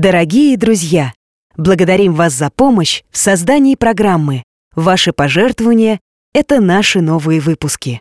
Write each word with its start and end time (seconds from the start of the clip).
Дорогие 0.00 0.56
друзья, 0.56 1.12
благодарим 1.56 2.14
вас 2.14 2.32
за 2.32 2.50
помощь 2.50 3.02
в 3.10 3.18
создании 3.18 3.74
программы. 3.74 4.44
Ваши 4.76 5.12
пожертвования– 5.12 5.98
это 6.32 6.60
наши 6.60 7.00
новые 7.00 7.40
выпуски. 7.40 8.00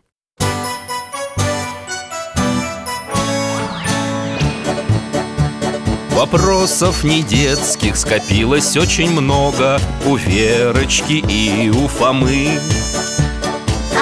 Вопросов 6.12 7.04
не 7.04 7.23
детских 7.23 7.98
скопилось 7.98 8.77
очень 8.77 9.09
много 9.09 9.79
У 10.05 10.18
Верочки 10.18 11.23
и 11.27 11.71
у 11.71 11.88
Фомы 11.88 12.59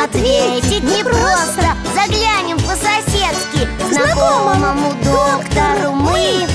Ответить 0.04 0.84
непросто 0.84 1.78
Заглянем 1.96 2.58
по-соседски 2.58 3.70
К 3.80 3.94
знакомому 3.94 4.92
доктору 5.02 5.94
мы 5.94 6.55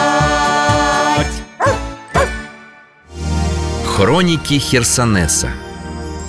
Хроники 4.01 4.57
Херсонеса 4.57 5.51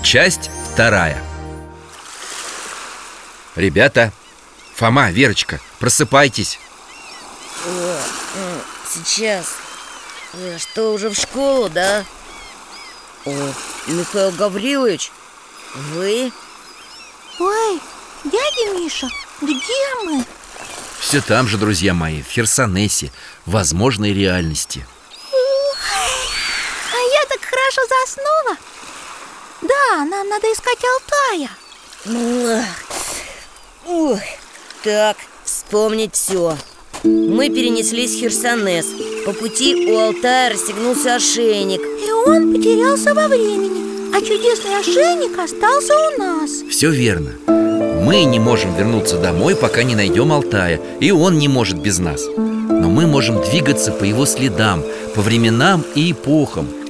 Часть 0.03 0.51
вторая 0.71 1.25
Ребята, 3.57 4.13
Фома, 4.75 5.11
Верочка, 5.11 5.59
просыпайтесь 5.79 6.59
Сейчас 8.87 9.47
Э, 10.35 10.59
Что, 10.59 10.93
уже 10.93 11.09
в 11.09 11.15
школу, 11.15 11.71
да? 11.71 12.05
О, 13.25 13.33
Михаил 13.87 14.33
Гаврилович 14.33 15.11
Вы? 15.75 16.31
Ой, 17.39 17.81
дядя 18.25 18.75
Миша, 18.79 19.09
где 19.41 19.95
мы? 20.05 20.23
Все 21.01 21.23
там 21.23 21.49
же, 21.49 21.57
друзья 21.57 21.95
мои, 21.95 22.21
в 22.21 22.27
Херсонесе, 22.27 23.11
возможной 23.47 24.13
реальности 24.13 24.87
А 26.93 26.97
я 27.15 27.27
так 27.31 27.43
заснула 28.13 28.59
Да, 29.63 30.05
нам 30.05 30.29
надо 30.29 30.47
искать 30.49 30.79
Алтая. 30.85 31.51
Ух. 33.87 34.19
Так, 34.85 35.17
вспомнить 35.45 36.15
все 36.15 36.57
Мы 37.05 37.49
перенеслись 37.49 38.15
в 38.15 38.21
Херсонес. 38.21 38.87
По 39.25 39.33
пути 39.33 39.91
у 39.91 39.99
Алтая 39.99 40.51
расстегнулся 40.51 41.17
ошейник. 41.17 41.81
И 41.81 42.11
он 42.11 42.53
потерялся 42.53 43.15
во 43.15 43.29
времени 43.29 44.15
А 44.15 44.21
чудесный 44.21 44.79
ошейник 44.79 45.39
остался 45.39 45.95
у 45.95 46.19
нас. 46.19 46.51
Все 46.71 46.91
верно. 46.91 47.33
Мы 48.03 48.25
не 48.25 48.41
можем 48.41 48.75
вернуться 48.75 49.17
домой, 49.17 49.55
пока 49.55 49.85
не 49.85 49.95
найдем 49.95 50.33
Алтая 50.33 50.81
И 51.01 51.13
он 51.13 51.39
не 51.39 51.49
может 51.49 51.79
без 51.79 51.99
нас. 51.99 52.27
Но 52.37 52.91
мы 52.91 53.07
можем 53.07 53.43
двигаться 53.43 53.93
по 53.93 54.03
его 54.03 54.27
следам 54.27 54.83
По 55.15 55.23
временам 55.23 55.85
и 55.95 56.11
эпохам 56.11 56.82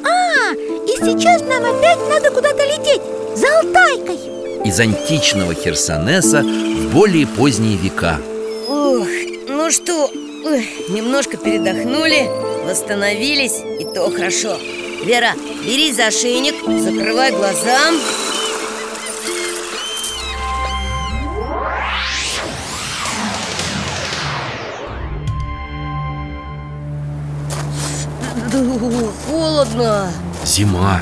сейчас 1.05 1.43
нам 1.43 1.65
опять 1.65 1.99
надо 2.09 2.31
куда-то 2.31 2.65
лететь 2.65 3.03
За 3.35 3.47
Алтайкой. 3.59 4.19
Из 4.65 4.79
античного 4.79 5.55
Херсонеса 5.55 6.43
в 6.43 6.93
более 6.93 7.27
поздние 7.27 7.77
века. 7.77 8.19
Ух, 8.69 9.09
ну 9.49 9.71
что, 9.71 10.05
ух, 10.05 10.89
немножко 10.89 11.37
передохнули, 11.37 12.29
восстановились, 12.65 13.61
и 13.81 13.85
то 13.85 14.11
хорошо. 14.11 14.57
Вера, 15.05 15.33
бери 15.65 15.93
за 15.93 16.07
ошейник, 16.07 16.55
закрывай 16.81 17.33
глаза. 17.33 17.79
Холодно 29.27 30.13
Зима. 30.45 31.01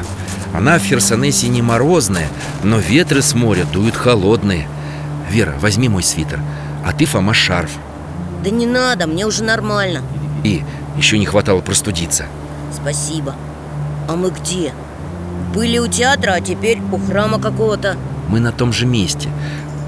Она 0.52 0.78
в 0.78 0.82
Херсонесе 0.82 1.48
не 1.48 1.62
морозная 1.62 2.28
Но 2.62 2.78
ветры 2.78 3.22
с 3.22 3.34
моря 3.34 3.64
дуют 3.72 3.96
холодные. 3.96 4.66
Вера, 5.30 5.54
возьми 5.60 5.88
мой 5.88 6.02
свитер 6.02 6.40
А 6.84 6.92
ты, 6.92 7.04
Фома, 7.06 7.34
шарф. 7.34 7.70
Да 8.42 8.50
не 8.50 8.66
надо, 8.66 9.06
мне 9.06 9.26
уже 9.26 9.44
нормально. 9.44 10.02
И 10.44 10.64
еще 10.96 11.18
не 11.18 11.26
хватало 11.26 11.60
простудиться. 11.60 12.26
Спасибо. 12.72 13.34
А 14.08 14.16
мы 14.16 14.30
где? 14.30 14.72
Были 15.54 15.78
у 15.78 15.86
театра, 15.86 16.32
а 16.32 16.40
теперь 16.40 16.80
у 16.92 16.98
храма 16.98 17.40
какого-то. 17.40 17.96
Мы 18.28 18.40
на 18.40 18.52
том 18.52 18.72
же 18.72 18.86
месте. 18.86 19.28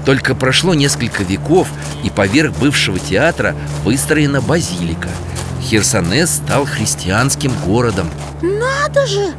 Только 0.05 0.35
прошло 0.35 0.73
несколько 0.73 1.23
веков 1.23 1.69
И 2.03 2.09
поверх 2.09 2.53
бывшего 2.57 2.99
театра 2.99 3.55
выстроена 3.83 4.41
базилика. 4.41 5.09
Херсонес 5.61 6.29
стал 6.29 6.65
христианским 6.65 7.53
городом. 7.65 8.09
Надо 8.41 9.07
же! 9.07 9.33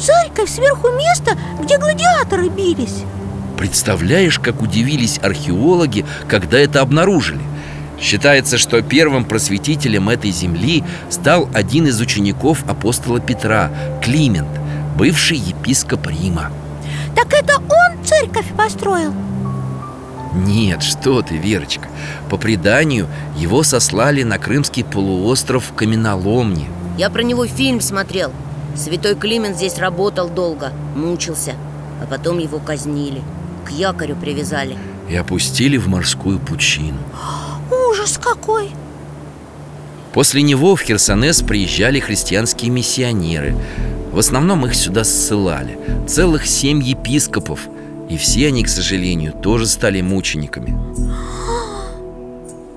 Церковь 0.00 0.50
сверху 0.50 0.88
места, 0.88 1.36
где 1.62 1.76
гладиаторы 1.78 2.48
бились 2.48 3.04
Представляешь, 3.58 4.38
как 4.38 4.62
удивились 4.62 5.20
археологи, 5.22 6.06
когда 6.26 6.58
это 6.58 6.80
обнаружили? 6.80 7.42
Считается, 8.00 8.56
что 8.56 8.80
первым 8.80 9.26
просветителем 9.26 10.08
этой 10.08 10.30
земли 10.30 10.82
стал 11.10 11.46
один 11.52 11.86
из 11.86 12.00
учеников 12.00 12.64
апостола 12.66 13.20
Петра, 13.20 13.70
Климент, 14.02 14.48
бывший 14.96 15.36
епископ 15.36 16.06
Рима. 16.06 16.50
Так 17.14 17.34
это 17.34 17.58
он 17.58 18.02
церковь 18.02 18.46
построил? 18.56 19.12
Нет, 20.32 20.82
что 20.82 21.22
ты, 21.22 21.36
Верочка 21.36 21.88
По 22.30 22.38
преданию, 22.38 23.08
его 23.36 23.62
сослали 23.62 24.22
на 24.22 24.38
Крымский 24.38 24.84
полуостров 24.84 25.64
в 25.66 25.74
каменоломне 25.74 26.66
Я 26.96 27.10
про 27.10 27.22
него 27.22 27.46
фильм 27.46 27.80
смотрел 27.80 28.32
Святой 28.76 29.14
Климент 29.14 29.56
здесь 29.56 29.78
работал 29.78 30.28
долго, 30.28 30.72
мучился 30.94 31.54
А 32.02 32.06
потом 32.06 32.38
его 32.38 32.58
казнили. 32.58 33.22
К 33.64 33.70
якорю 33.70 34.16
привязали. 34.16 34.76
И 35.08 35.16
опустили 35.16 35.76
в 35.76 35.88
морскую 35.88 36.38
пучину. 36.38 36.98
Ужас 37.90 38.18
какой! 38.18 38.70
После 40.12 40.42
него 40.42 40.74
в 40.74 40.80
Херсонес 40.80 41.42
приезжали 41.42 42.00
христианские 42.00 42.70
миссионеры. 42.70 43.54
В 44.12 44.18
основном 44.18 44.66
их 44.66 44.74
сюда 44.74 45.04
ссылали. 45.04 45.78
Целых 46.08 46.46
семь 46.46 46.82
епископов. 46.82 47.68
И 48.08 48.16
все 48.16 48.48
они, 48.48 48.64
к 48.64 48.68
сожалению, 48.68 49.32
тоже 49.32 49.66
стали 49.66 50.00
мучениками 50.00 50.76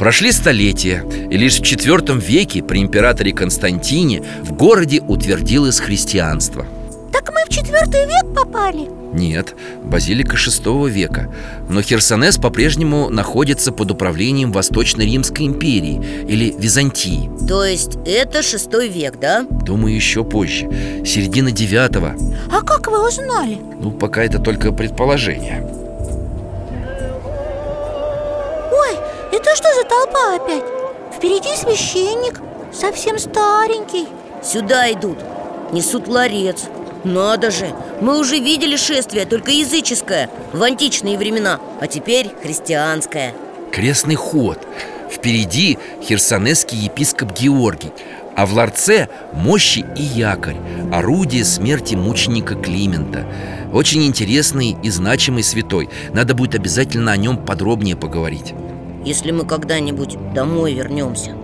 Прошли 0.03 0.33
столетия, 0.33 1.01
и 1.31 1.37
лишь 1.37 1.59
в 1.59 1.61
IV 1.61 2.19
веке 2.19 2.61
при 2.61 2.81
императоре 2.81 3.31
Константине 3.31 4.21
в 4.41 4.51
городе 4.51 4.99
утвердилось 4.99 5.79
христианство. 5.79 6.65
Так 7.13 7.31
мы 7.31 7.45
в 7.45 7.47
четвертый 7.47 8.05
век 8.05 8.35
попали? 8.35 8.89
Нет, 9.13 9.55
базилика 9.81 10.35
VI 10.35 10.89
века. 10.89 11.33
Но 11.69 11.81
Херсонес 11.81 12.35
по-прежнему 12.35 13.07
находится 13.07 13.71
под 13.71 13.91
управлением 13.91 14.51
Восточно-Римской 14.51 15.45
империи 15.45 16.03
или 16.27 16.53
Византии. 16.57 17.31
То 17.47 17.63
есть 17.63 17.97
это 18.05 18.43
шестой 18.43 18.89
век, 18.89 19.21
да? 19.21 19.47
Думаю, 19.49 19.95
еще 19.95 20.25
позже, 20.25 20.69
середина 21.05 21.51
девятого. 21.51 22.13
А 22.51 22.59
как 22.59 22.87
вы 22.87 23.07
узнали? 23.07 23.57
Ну, 23.79 23.91
пока 23.91 24.21
это 24.21 24.39
только 24.39 24.73
предположение 24.73 25.65
это 29.53 29.55
что 29.55 29.73
за 29.75 29.83
толпа 29.87 30.35
опять? 30.35 30.63
Впереди 31.15 31.55
священник, 31.55 32.41
совсем 32.73 33.19
старенький. 33.19 34.07
Сюда 34.43 34.91
идут, 34.91 35.19
несут 35.71 36.07
ларец. 36.07 36.63
Надо 37.03 37.51
же, 37.51 37.67
мы 38.01 38.19
уже 38.19 38.39
видели 38.39 38.77
шествие, 38.77 39.25
только 39.25 39.51
языческое 39.51 40.29
В 40.53 40.63
античные 40.63 41.17
времена, 41.17 41.59
а 41.81 41.87
теперь 41.87 42.31
христианское. 42.41 43.33
Крестный 43.71 44.15
ход. 44.15 44.59
Впереди 45.11 45.77
херсонесский 46.01 46.77
епископ 46.77 47.37
Георгий 47.39 47.91
А 48.35 48.47
в 48.47 48.53
ларце 48.53 49.09
мощи 49.31 49.85
и 49.95 50.01
якорь 50.01 50.55
Орудие 50.91 51.45
смерти 51.45 51.93
мученика 51.93 52.55
Климента. 52.55 53.25
Очень 53.71 54.05
интересный 54.05 54.75
и 54.81 54.89
значимый 54.89 55.43
святой. 55.43 55.89
Надо 56.13 56.33
будет 56.33 56.55
обязательно 56.55 57.11
о 57.11 57.17
нем 57.17 57.37
подробнее 57.37 57.95
поговорить 57.95 58.55
Если 59.05 59.31
мы 59.31 59.45
когда-нибудь 59.45 60.33
домой 60.33 60.73
вернемся 60.73 61.35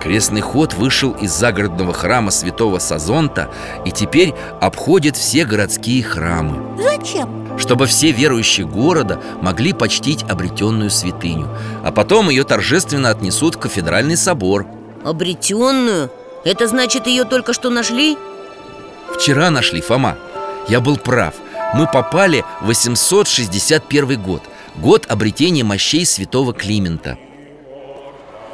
Крестный 0.00 0.40
ход 0.40 0.74
вышел 0.74 1.12
из 1.12 1.30
загородного 1.32 1.92
храма 1.92 2.30
святого 2.30 2.78
Сазонта 2.78 3.50
и 3.84 3.90
теперь 3.90 4.34
обходит 4.60 5.16
все 5.16 5.44
городские 5.44 6.02
храмы 6.02 6.76
Зачем? 6.82 7.58
Чтобы 7.58 7.86
все 7.86 8.10
верующие 8.10 8.66
города 8.66 9.20
могли 9.42 9.72
почтить 9.72 10.24
обретенную 10.28 10.90
святыню 10.90 11.48
А 11.84 11.92
потом 11.92 12.30
ее 12.30 12.44
торжественно 12.44 13.10
отнесут 13.10 13.56
в 13.56 13.58
кафедральный 13.58 14.16
собор 14.16 14.66
Обретенную? 15.04 16.10
Это 16.44 16.66
значит, 16.66 17.06
ее 17.06 17.24
только 17.24 17.52
что 17.52 17.68
нашли? 17.68 18.16
Вчера 19.14 19.50
нашли, 19.50 19.80
Фома 19.82 20.16
Я 20.68 20.80
был 20.80 20.96
прав 20.96 21.34
Мы 21.74 21.86
попали 21.86 22.44
в 22.62 22.66
861 22.66 24.20
год 24.22 24.42
Год 24.80 25.04
обретения 25.10 25.62
мощей 25.62 26.06
святого 26.06 26.54
Климента. 26.54 27.18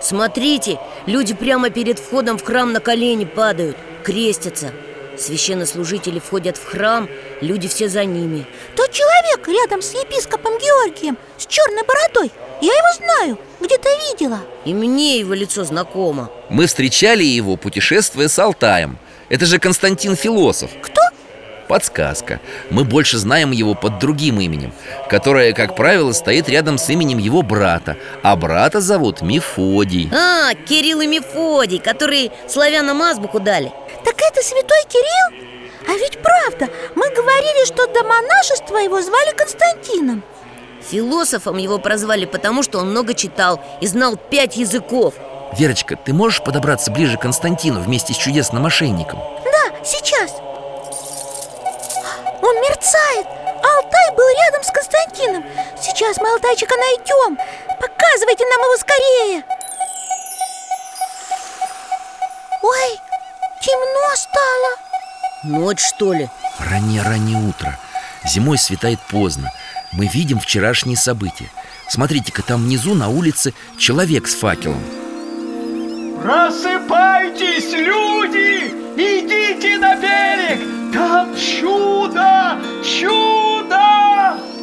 Смотрите, 0.00 0.81
люди 1.06 1.34
прямо 1.34 1.70
перед 1.70 2.00
входом 2.00 2.37
в 2.37 2.43
храм 2.43 2.73
на 2.73 2.81
колени 2.81 3.25
падают, 3.25 3.76
крестятся. 4.02 4.73
Священнослужители 5.17 6.19
входят 6.19 6.56
в 6.56 6.64
храм, 6.64 7.08
люди 7.40 7.69
все 7.69 7.88
за 7.88 8.05
ними. 8.05 8.44
Тот 8.75 8.90
человек 8.90 9.46
рядом 9.46 9.81
с 9.81 9.93
епископом 9.94 10.58
Георгием 10.58 11.17
С 11.38 11.46
черной 11.46 11.84
бородой 11.84 12.32
Я 12.61 12.73
его 12.73 13.05
знаю, 13.05 13.38
где-то 13.61 13.88
видела. 14.11 14.40
И 14.64 14.75
мне 14.75 15.20
его 15.20 15.32
лицо 15.32 15.62
знакомо. 15.62 16.28
Мы 16.50 16.67
встречали 16.67 17.23
его, 17.23 17.56
путешествуя 17.56 18.26
с 18.26 18.37
Алтаем. 18.38 18.99
Это 19.28 19.46
же 19.46 19.61
Константин 19.61 20.17
Философ. 20.17 20.70
Кто? 20.82 20.95
Подсказка. 21.66 22.40
Мы 22.70 22.84
больше 22.84 23.18
знаем 23.18 23.50
его 23.50 23.74
под 23.74 23.98
другим 23.98 24.40
именем 24.40 24.72
Которое, 25.08 25.52
как 25.52 25.76
правило, 25.76 26.12
стоит 26.12 26.48
рядом 26.48 26.78
с 26.78 26.88
именем 26.88 27.18
его 27.18 27.42
брата. 27.42 27.96
А 28.22 28.36
брата 28.36 28.80
зовут 28.80 29.22
Мефодий. 29.22 30.10
А, 30.12 30.54
Кирилл 30.54 31.00
и 31.00 31.06
Мефодий, 31.06 31.78
которые 31.78 32.30
славянам 32.48 33.02
азбуку 33.02 33.40
дали. 33.40 33.72
Так 34.04 34.16
это 34.20 34.42
святой 34.42 34.82
Кирилл? 34.88 35.46
А 35.88 35.92
ведь 35.92 36.18
правда, 36.18 36.72
мы 36.94 37.08
говорили, 37.10 37.64
что 37.66 37.86
до 37.86 38.02
монашества 38.02 38.78
его 38.78 39.00
звали 39.02 39.32
Константином. 39.36 40.22
Философом 40.90 41.56
его 41.56 41.78
прозвали, 41.78 42.26
потому 42.26 42.62
что 42.62 42.78
он 42.78 42.90
много 42.90 43.14
читал 43.14 43.60
и 43.80 43.86
знал 43.86 44.16
пять 44.16 44.56
языков. 44.56 45.14
Верочка, 45.56 45.96
ты 45.96 46.12
можешь 46.12 46.42
подобраться 46.42 46.90
ближе 46.90 47.16
к 47.16 47.22
Константину 47.22 47.80
вместе 47.80 48.12
с 48.12 48.16
чудесным 48.16 48.62
мошенником? 48.62 49.18
Да, 49.44 49.84
сейчас 49.84 50.34
мерцает. 52.68 53.26
Алтай 53.62 54.16
был 54.16 54.28
рядом 54.44 54.62
с 54.62 54.70
Константином. 54.70 55.44
Сейчас 55.80 56.18
мы 56.18 56.30
Алтайчика 56.32 56.74
найдем. 56.76 57.38
Показывайте 57.80 58.44
нам 58.46 58.60
его 58.60 58.76
скорее. 58.76 59.44
Ой, 62.62 63.00
темно 63.60 64.16
стало. 64.16 64.76
Ночь, 65.44 65.80
что 65.80 66.12
ли? 66.12 66.28
Раннее-раннее 66.58 67.38
утро. 67.48 67.78
Зимой 68.24 68.58
светает 68.58 68.98
поздно. 69.10 69.52
Мы 69.92 70.06
видим 70.06 70.40
вчерашние 70.40 70.96
события. 70.96 71.50
Смотрите-ка, 71.88 72.42
там 72.42 72.64
внизу 72.64 72.94
на 72.94 73.08
улице 73.08 73.54
человек 73.78 74.26
с 74.26 74.34
факелом. 74.34 74.82
Просыпайтесь, 76.22 77.72
люди! 77.72 78.74
Идите 78.96 79.78
на 79.78 79.94
берег! 79.96 80.75
Там 80.96 81.28
чудо! 81.37 82.56
Чудо! 82.82 83.76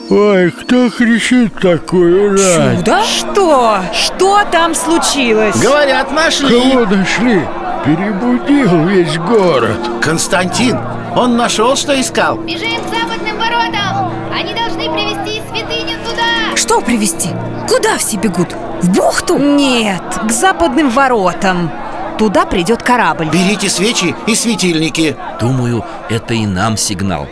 Ой, 0.10 0.50
кто 0.50 0.90
кричит 0.90 1.54
такую 1.62 2.36
рань? 2.36 2.78
Чудо? 2.78 3.04
Что? 3.04 3.78
Что 3.94 4.44
там 4.52 4.74
случилось? 4.74 5.56
Говорят, 5.62 6.12
нашли 6.12 6.50
Кого 6.50 6.86
нашли? 6.88 7.42
Перебудил 7.86 8.88
весь 8.88 9.16
город 9.20 9.78
Константин, 10.02 10.80
он 11.16 11.38
нашел, 11.38 11.76
что 11.76 12.00
искал 12.02 12.38
Бежим 12.38 12.82
к 12.84 12.88
западным 12.90 13.38
воротам 13.38 14.12
Они 14.34 14.56
должны 14.56 14.92
привести 14.92 15.40
святыню 15.52 16.00
туда 16.04 16.56
Что 16.56 16.82
привезти? 16.82 17.30
Куда 17.70 17.98
все 17.98 18.18
бегут? 18.18 18.56
В 18.82 18.90
бухту? 18.90 19.38
Нет, 19.38 20.02
к 20.28 20.32
западным 20.32 20.90
воротам 20.90 21.70
Туда 22.18 22.46
придет 22.46 22.84
корабль. 22.84 23.30
Берите 23.30 23.70
свечи 23.70 24.16
и 24.28 24.36
светильники. 24.36 25.16
Думаю, 25.40 25.84
это 26.10 26.34
и 26.34 26.46
нам 26.46 26.78
сигнал. 26.78 27.28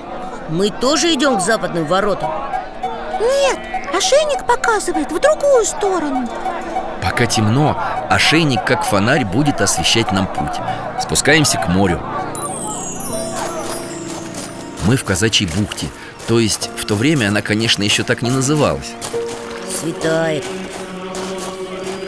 Мы 0.49 0.69
тоже 0.69 1.13
идем 1.13 1.37
к 1.37 1.41
западным 1.41 1.85
воротам? 1.85 2.31
Нет, 3.19 3.59
ошейник 3.95 4.45
показывает 4.45 5.11
в 5.11 5.19
другую 5.19 5.65
сторону. 5.65 6.27
Пока 7.01 7.25
темно, 7.25 7.81
ошейник, 8.09 8.63
как 8.65 8.83
фонарь, 8.83 9.25
будет 9.25 9.61
освещать 9.61 10.11
нам 10.11 10.27
путь. 10.27 10.59
Спускаемся 11.01 11.57
к 11.57 11.67
морю. 11.67 12.01
Мы 14.85 14.97
в 14.97 15.03
Казачьей 15.03 15.49
бухте. 15.49 15.87
То 16.27 16.39
есть 16.39 16.69
в 16.77 16.85
то 16.85 16.95
время 16.95 17.27
она, 17.27 17.41
конечно, 17.41 17.83
еще 17.83 18.03
так 18.03 18.21
не 18.21 18.29
называлась. 18.29 18.93
Светает. 19.79 20.45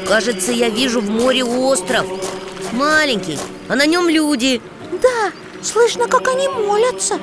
Кажется, 0.07 0.51
я 0.51 0.69
вижу 0.69 1.01
в 1.01 1.09
море 1.09 1.43
остров 1.43 2.05
Маленький, 2.73 3.37
а 3.69 3.75
на 3.75 3.85
нем 3.85 4.09
люди 4.09 4.61
Да, 5.01 5.31
слышно, 5.61 6.07
как 6.07 6.27
они 6.27 6.47
молятся 6.47 7.15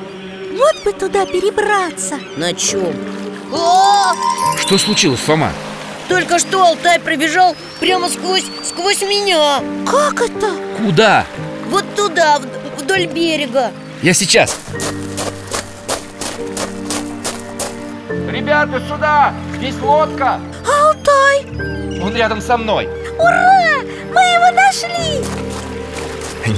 Вот 0.52 0.85
бы 0.85 0.93
туда 0.93 1.26
перебраться 1.26 2.19
На 2.37 2.55
чем? 2.55 2.94
О, 3.52 4.14
Что 4.58 4.79
случилось, 4.79 5.20
Фома? 5.20 5.52
только 6.08 6.41
что 6.41 6.64
Алтай 6.64 6.99
пробежал 6.99 7.55
прямо 7.79 8.08
сквозь, 8.08 8.44
сквозь 8.64 9.00
меня 9.02 9.61
Как 9.88 10.20
это? 10.20 10.50
Куда? 10.76 11.25
Вот 11.69 11.85
туда, 11.94 12.41
вдоль 12.79 13.06
берега 13.06 13.70
Я 14.02 14.12
сейчас 14.12 14.56
Ребята, 18.29 18.81
сюда! 18.88 19.35
Здесь 19.56 19.75
лодка! 19.81 20.41
Алтай! 20.67 21.47
Он 22.02 22.14
рядом 22.17 22.41
со 22.41 22.56
мной 22.56 22.88
Ура! 23.19 23.81
Мы 24.12 24.20
его 24.20 24.54
нашли! 24.54 25.24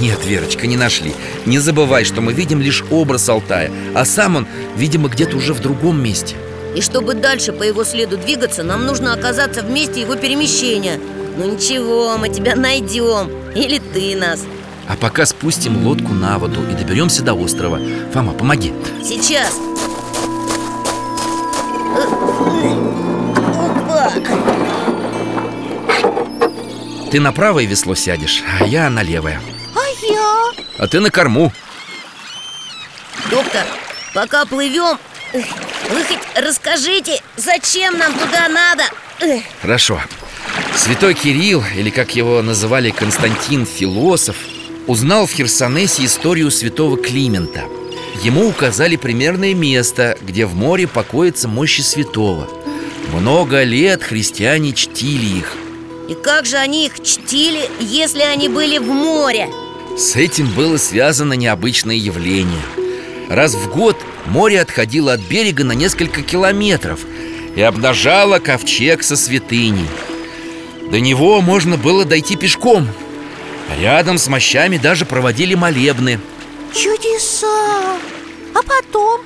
Нет, 0.01 0.19
Верочка, 0.25 0.65
не 0.67 0.77
нашли. 0.77 1.13
Не 1.45 1.59
забывай, 1.59 2.03
что 2.03 2.21
мы 2.21 2.33
видим 2.33 2.61
лишь 2.61 2.83
образ 2.89 3.29
Алтая 3.29 3.71
А 3.93 4.05
сам 4.05 4.37
он, 4.37 4.47
видимо, 4.75 5.09
где-то 5.09 5.37
уже 5.37 5.53
в 5.53 5.59
другом 5.59 6.01
месте. 6.01 6.35
И 6.75 6.81
чтобы 6.81 7.13
дальше 7.13 7.53
по 7.53 7.63
его 7.63 7.83
следу 7.83 8.17
двигаться, 8.17 8.63
нам 8.63 8.85
нужно 8.85 9.13
оказаться 9.13 9.61
в 9.61 9.69
месте 9.69 10.01
его 10.01 10.15
перемещения. 10.15 10.99
Ну 11.37 11.53
ничего, 11.53 12.17
мы 12.17 12.29
тебя 12.29 12.55
найдем. 12.55 13.29
Или 13.55 13.79
ты 13.79 14.15
нас. 14.15 14.41
А 14.87 14.95
пока 14.95 15.25
спустим 15.25 15.85
лодку 15.85 16.13
на 16.13 16.39
воду 16.39 16.61
и 16.69 16.73
доберемся 16.75 17.23
до 17.23 17.33
острова. 17.33 17.79
Фома, 18.13 18.33
помоги. 18.33 18.73
Сейчас 19.03 19.53
Ты 27.13 27.19
на 27.19 27.31
правое 27.31 27.65
весло 27.65 27.93
сядешь, 27.93 28.41
а 28.59 28.65
я 28.65 28.89
на 28.89 29.03
левое. 29.03 29.39
А 29.75 30.11
я? 30.11 30.51
А 30.79 30.87
ты 30.87 30.99
на 30.99 31.11
корму. 31.11 31.53
Доктор, 33.29 33.67
пока 34.15 34.47
плывем 34.47 34.97
Вы 35.31 36.03
хоть 36.05 36.17
расскажите, 36.35 37.21
зачем 37.37 37.99
нам 37.99 38.13
туда 38.13 38.49
надо? 38.49 38.85
Хорошо. 39.61 40.01
Святой 40.75 41.13
Кирилл, 41.13 41.63
или 41.75 41.91
как 41.91 42.15
его 42.15 42.41
называли 42.41 42.89
Константин 42.89 43.67
Философ 43.67 44.37
Узнал 44.87 45.27
в 45.27 45.31
Херсонесе 45.33 46.05
историю 46.05 46.49
святого 46.49 46.97
Климента. 46.97 47.65
Ему 48.23 48.47
указали 48.47 48.95
примерное 48.95 49.53
место, 49.53 50.17
где 50.19 50.47
в 50.47 50.55
море 50.55 50.87
покоятся 50.87 51.47
мощи 51.47 51.81
святого. 51.81 52.49
Много 53.13 53.61
лет 53.61 54.01
христиане 54.01 54.73
чтили 54.73 55.37
их 55.37 55.57
И 56.09 56.15
как 56.15 56.45
же 56.45 56.57
они 56.57 56.85
их 56.85 57.01
чтили, 57.01 57.69
если 57.79 58.21
они 58.21 58.49
были 58.49 58.77
в 58.77 58.87
море? 58.87 59.47
С 59.97 60.15
этим 60.15 60.47
было 60.49 60.77
связано 60.77 61.33
необычное 61.33 61.95
явление 61.95 62.61
Раз 63.29 63.53
в 63.53 63.69
год 63.69 63.95
море 64.25 64.59
отходило 64.59 65.13
от 65.13 65.21
берега 65.21 65.63
на 65.63 65.73
несколько 65.73 66.23
километров 66.23 67.01
И 67.55 67.61
обнажало 67.61 68.39
ковчег 68.39 69.03
со 69.03 69.15
святыней 69.15 69.87
До 70.91 70.99
него 70.99 71.41
можно 71.41 71.77
было 71.77 72.05
дойти 72.05 72.35
пешком 72.35 72.87
Рядом 73.79 74.17
с 74.17 74.27
мощами 74.27 74.77
даже 74.77 75.05
проводили 75.05 75.53
молебны 75.53 76.19
Чудеса! 76.73 77.97
А 78.55 78.61
потом? 78.63 79.21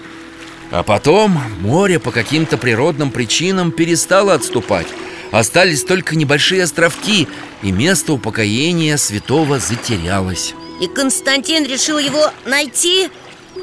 А 0.69 0.83
потом 0.83 1.41
море 1.61 1.97
по 1.97 2.11
каким-то 2.11 2.57
природным 2.57 3.09
причинам 3.09 3.71
перестало 3.71 4.33
отступать 4.33 4.87
Остались 5.31 5.83
только 5.83 6.15
небольшие 6.15 6.63
островки 6.63 7.27
И 7.61 7.71
место 7.71 8.13
упокоения 8.13 8.97
святого 8.97 9.59
затерялось. 9.59 10.53
И 10.81 10.87
Константин 10.87 11.65
решил 11.65 11.97
его 11.97 12.31
найти? 12.45 13.09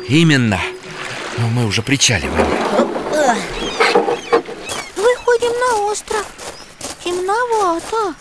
Именно. 0.08 0.60
Но 1.38 1.48
мы 1.48 1.66
уже 1.66 1.82
причаливаем. 1.82 2.46
Выходим 4.96 5.52
на 5.58 5.76
остров. 5.90 6.26
Темновато. 7.04 8.14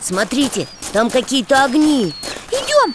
Смотрите, 0.00 0.66
Там 0.92 1.10
какие-то 1.10 1.64
огни. 1.64 2.12
Идем, 2.50 2.94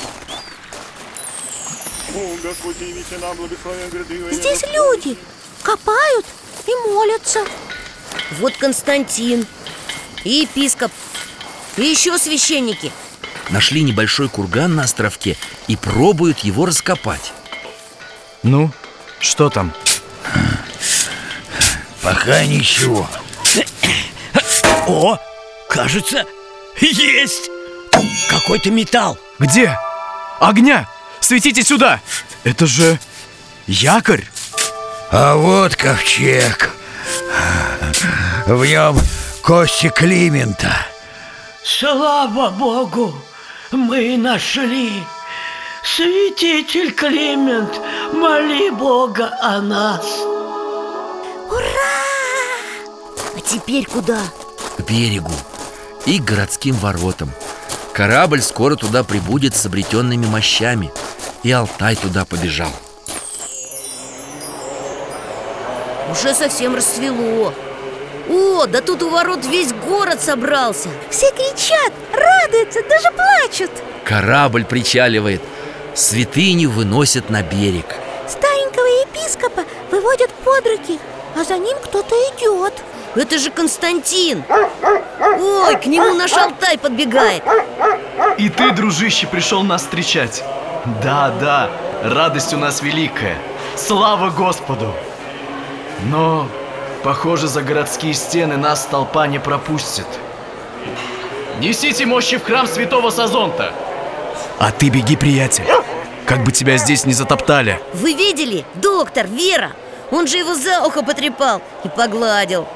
здесь 4.31 4.63
люди 4.73 5.17
Копают 5.63 6.25
и 6.65 6.89
молятся. 6.89 7.45
Вот 8.39 8.55
Константин 8.57 9.45
И 10.23 10.41
епископ 10.41 10.91
И 11.77 11.83
еще 11.83 12.17
священники 12.17 12.91
Нашли 13.49 13.81
небольшой 13.81 14.29
курган 14.29 14.75
на 14.75 14.83
островке 14.83 15.37
и 15.67 15.75
пробуют 15.75 16.39
его 16.39 16.65
раскопать 16.65 17.33
Ну, 18.43 18.71
что 19.19 19.49
там? 19.49 19.73
Пока 22.01 22.45
ничего. 22.45 23.09
О, 24.87 25.17
кажется, 25.69 26.25
есть 26.79 27.49
Какой-то 28.29 28.71
металл 28.71 29.17
Где? 29.39 29.77
Огня! 30.39 30.87
Светите 31.19 31.63
сюда! 31.63 31.99
Это 32.43 32.65
же 32.65 32.99
якорь! 33.67 34.25
А 35.11 35.35
вот 35.35 35.75
ковчег. 35.75 36.69
В 38.45 38.63
нем 38.65 38.99
кости 39.49 39.89
Климента. 39.89 40.71
Слава 41.63 42.51
Богу, 42.51 43.15
мы 43.71 44.15
нашли 44.15 44.91
Святитель 45.83 46.91
Климент, 46.91 47.71
моли 48.13 48.69
Бога 48.69 49.35
о 49.41 49.59
нас 49.59 50.05
А 53.35 53.41
теперь 53.43 53.87
куда? 53.87 54.19
к 54.77 54.81
берегу 54.81 55.33
и 56.05 56.19
к 56.19 56.25
городским 56.25 56.75
воротам. 56.75 57.31
Корабль 57.91 58.43
скоро 58.43 58.75
туда 58.75 59.03
прибудет 59.03 59.55
с 59.55 59.65
обретенными 59.65 60.27
мощами, 60.27 60.91
и 61.41 61.51
Алтай 61.51 61.95
туда 61.95 62.23
побежал. 62.23 62.71
Уже 66.11 66.35
совсем 66.35 66.75
рассвело 66.75 67.51
О, 68.29 68.67
да 68.67 68.81
тут 68.81 69.01
у 69.03 69.09
ворот 69.09 69.45
весь 69.45 69.73
город 69.73 70.21
собрался. 70.21 70.89
Все 71.09 71.31
кричат, 71.31 71.91
радуются, 72.13 72.79
даже 72.83 73.09
плачут. 73.15 73.71
Корабль 74.03 74.65
причаливает, 74.65 75.41
святыню 75.95 76.69
выносят 76.69 77.29
на 77.29 77.41
берег. 77.41 77.95
Старенького 78.27 78.85
епископа 78.85 79.63
выводят 79.89 80.29
под 80.45 80.67
руки 80.67 80.99
А 81.35 81.43
за 81.43 81.57
ним 81.57 81.75
кто-то 81.83 82.15
идет. 82.15 82.73
Это 83.15 83.39
же 83.39 83.49
Константин. 83.49 84.43
Ой, 84.49 85.75
к 85.77 85.85
нему 85.87 86.13
наш 86.13 86.31
Алтай 86.33 86.77
подбегает. 86.77 87.43
И 88.37 88.49
ты, 88.49 88.71
дружище, 88.71 89.25
пришел 89.25 89.63
нас 89.63 89.81
встречать. 89.81 90.43
Да, 91.03 91.33
да, 91.41 91.69
радость 92.03 92.53
у 92.53 92.57
нас 92.57 92.81
великая. 92.81 93.37
Слава 93.75 94.29
Господу! 94.29 94.93
Но, 96.03 96.47
похоже, 97.03 97.47
за 97.47 97.61
городские 97.61 98.13
стены 98.13 98.57
нас 98.57 98.85
толпа 98.85 99.27
не 99.27 99.39
пропустит. 99.39 100.07
Несите 101.59 102.05
мощи 102.05 102.37
в 102.37 102.43
храм 102.43 102.67
святого 102.67 103.09
Сазонта. 103.09 103.73
А 104.59 104.71
ты 104.71 104.89
беги, 104.89 105.15
приятель. 105.15 105.65
Как 106.25 106.43
бы 106.43 106.51
тебя 106.51 106.77
здесь 106.77 107.05
не 107.05 107.13
затоптали. 107.13 107.81
Вы 107.93 108.13
видели? 108.13 108.65
Доктор, 108.75 109.27
Вера. 109.27 109.71
Он 110.11 110.27
же 110.27 110.37
его 110.37 110.55
за 110.55 110.81
ухо 110.85 111.03
потрепал 111.03 111.61
и 111.83 111.89
погладил. 111.89 112.67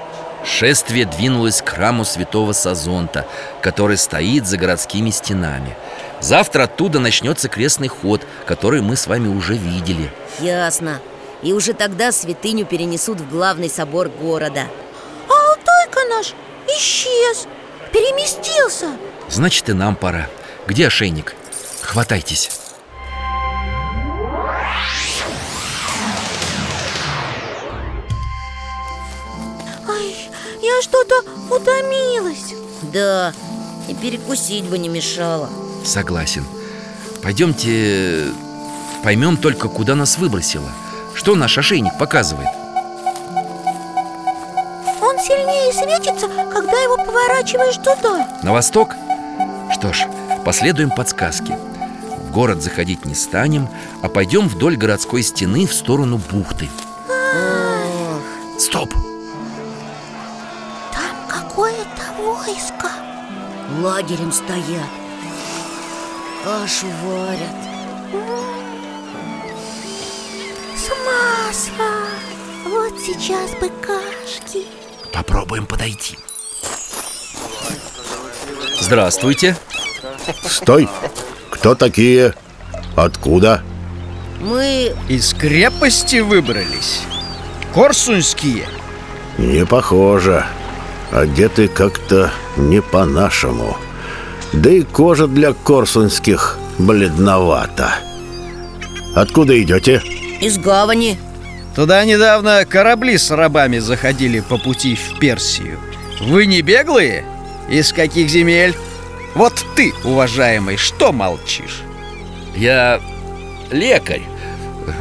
Шествие 0.45 1.05
двинулось 1.05 1.61
к 1.61 1.69
храму 1.69 2.03
святого 2.03 2.51
Сазонта, 2.51 3.25
который 3.61 3.97
стоит 3.97 4.45
за 4.45 4.57
городскими 4.57 5.09
стенами. 5.09 5.77
Завтра 6.19 6.63
оттуда 6.63 6.99
начнется 6.99 7.47
крестный 7.47 7.87
ход, 7.87 8.21
который 8.45 8.81
мы 8.81 8.95
с 8.95 9.07
вами 9.07 9.27
уже 9.27 9.53
видели. 9.55 10.11
Ясно 10.39 10.99
И 11.43 11.51
уже 11.51 11.73
тогда 11.73 12.11
святыню 12.11 12.65
перенесут 12.65 13.19
в 13.19 13.29
главный 13.29 13.69
собор 13.69 14.07
города 14.09 14.67
А 15.27 15.51
Алтайка 15.51 15.99
наш 16.09 16.33
исчез 16.77 17.47
Переместился 17.91 18.91
Значит, 19.29 19.69
и 19.69 19.73
нам 19.73 19.95
пора. 19.95 20.29
Где 20.67 20.87
ошейник? 20.87 21.35
Хватайтесь. 21.81 22.49
Ай, 29.87 30.15
я 30.61 30.81
что-то 30.81 31.23
утомилась 31.49 32.53
Да, 32.93 33.33
и 33.87 33.93
перекусить 33.95 34.65
бы 34.65 34.77
не 34.77 34.89
мешало 34.89 35.49
Согласен. 35.83 36.45
Пойдемте 37.21 38.27
поймем 39.03 39.35
только, 39.35 39.67
куда 39.67 39.95
нас 39.95 40.17
выбросило. 40.17 40.69
Что 41.15 41.35
наш 41.35 41.57
ошейник 41.57 41.97
показывает? 41.97 42.49
Он 45.01 45.19
сильнее 45.19 45.71
светится, 45.73 46.27
когда 46.27 46.79
его 46.79 46.97
поворачиваешь 46.97 47.77
туда 47.77 48.27
На 48.41 48.51
восток? 48.51 48.95
Что 49.71 49.93
ж, 49.93 50.05
последуем 50.43 50.89
подсказке. 50.89 51.57
В 52.17 52.31
город 52.31 52.61
заходить 52.61 53.05
не 53.05 53.15
станем, 53.15 53.69
а 54.01 54.09
пойдем 54.09 54.47
вдоль 54.47 54.75
городской 54.75 55.21
стены 55.21 55.67
в 55.67 55.73
сторону 55.73 56.19
бухты. 56.31 56.69
Стоп! 58.59 58.93
Там 60.93 61.15
какое-то 61.27 62.01
войско 62.17 62.89
Лагерем 63.81 64.31
стоят 64.31 64.89
Кашу 66.43 66.87
варят 67.03 68.62
маслом 71.53 71.85
Вот 72.65 72.99
сейчас 72.99 73.51
бы 73.51 73.69
кашки 73.81 74.65
Попробуем 75.13 75.67
подойти. 75.67 76.17
Здравствуйте. 78.81 79.55
Стой! 80.43 80.89
Кто 81.51 81.75
такие? 81.75 82.33
Откуда? 82.95 83.61
Мы... 84.41 84.95
Из 85.07 85.33
крепости 85.35 86.21
выбрались 86.21 87.01
Корсунские 87.75 88.65
Не 89.37 89.65
похоже. 89.67 90.45
Одеты 91.11 91.67
как-то 91.67 92.31
не 92.57 92.81
по-нашему. 92.81 93.77
Да 94.51 94.71
и 94.71 94.81
кожа 94.81 95.27
для 95.27 95.53
корсунских 95.53 96.57
бледновата. 96.79 97.93
Откуда 99.15 99.61
идете? 99.61 100.01
Из 100.41 100.57
гавани 100.57 101.19
Туда 101.75 102.05
недавно 102.05 102.65
корабли 102.65 103.17
с 103.17 103.31
рабами 103.31 103.79
заходили 103.79 104.41
по 104.41 104.57
пути 104.57 104.95
в 104.95 105.17
Персию 105.19 105.79
Вы 106.21 106.45
не 106.45 106.61
беглые? 106.61 107.25
Из 107.69 107.91
каких 107.91 108.29
земель? 108.29 108.75
Вот 109.33 109.65
ты, 109.75 109.93
уважаемый, 110.03 110.77
что 110.77 111.11
молчишь? 111.11 111.81
Я 112.55 113.01
лекарь. 113.71 114.21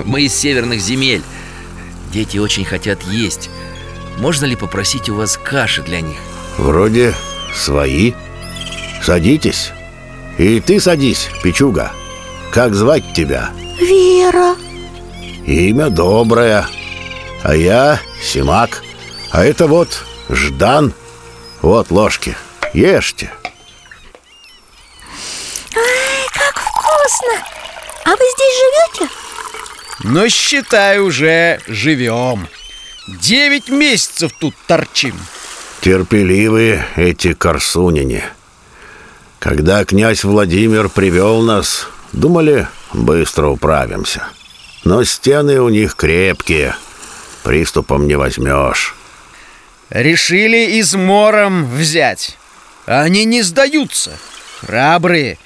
Мы 0.05 0.23
из 0.23 0.35
северных 0.35 0.81
земель. 0.81 1.23
Дети 2.13 2.39
очень 2.39 2.65
хотят 2.65 3.03
есть. 3.03 3.51
Можно 4.19 4.47
ли 4.47 4.57
попросить 4.57 5.11
у 5.11 5.17
вас 5.17 5.37
каши 5.37 5.83
для 5.83 6.01
них? 6.01 6.17
Вроде 6.57 7.15
свои. 7.55 8.13
Садитесь. 9.03 9.73
И 10.39 10.61
ты 10.61 10.81
садись, 10.81 11.29
Пичуга. 11.43 11.93
Как 12.51 12.75
звать 12.75 13.13
тебя? 13.15 13.51
Вера 13.81 14.55
Имя 15.47 15.91
доброе. 15.91 16.67
А 17.43 17.55
я 17.55 18.01
Симак. 18.23 18.83
А 19.31 19.45
это 19.45 19.67
вот 19.67 20.05
Ждан. 20.29 20.93
Вот 21.63 21.91
ложки. 21.91 22.37
Ешьте. 22.73 23.31
Ай, 25.75 26.27
как 26.33 26.59
вкусно 26.59 27.45
А 28.05 28.11
вы 28.11 28.25
здесь 28.35 28.99
живете? 28.99 29.15
Ну, 30.05 30.29
считай, 30.29 30.99
уже 31.01 31.61
живем 31.67 32.49
Девять 33.09 33.69
месяцев 33.69 34.33
тут 34.39 34.55
торчим 34.67 35.19
Терпеливые 35.81 36.87
эти 36.95 37.33
корсуняне. 37.35 38.23
Когда 39.41 39.85
князь 39.85 40.23
Владимир 40.23 40.89
привел 40.89 41.43
нас, 41.43 41.89
думали, 42.13 42.69
быстро 42.93 43.49
управимся. 43.49 44.29
Но 44.85 45.05
стены 45.05 45.61
у 45.61 45.69
них 45.69 45.95
крепкие, 45.95 46.75
приступом 47.45 48.07
не 48.07 48.17
возьмешь. 48.17 48.95
Решили 49.91 50.79
измором 50.81 51.67
взять. 51.67 52.37
Они 52.87 53.25
не 53.25 53.43
сдаются 53.43 54.19
Храбрые. 54.67 55.39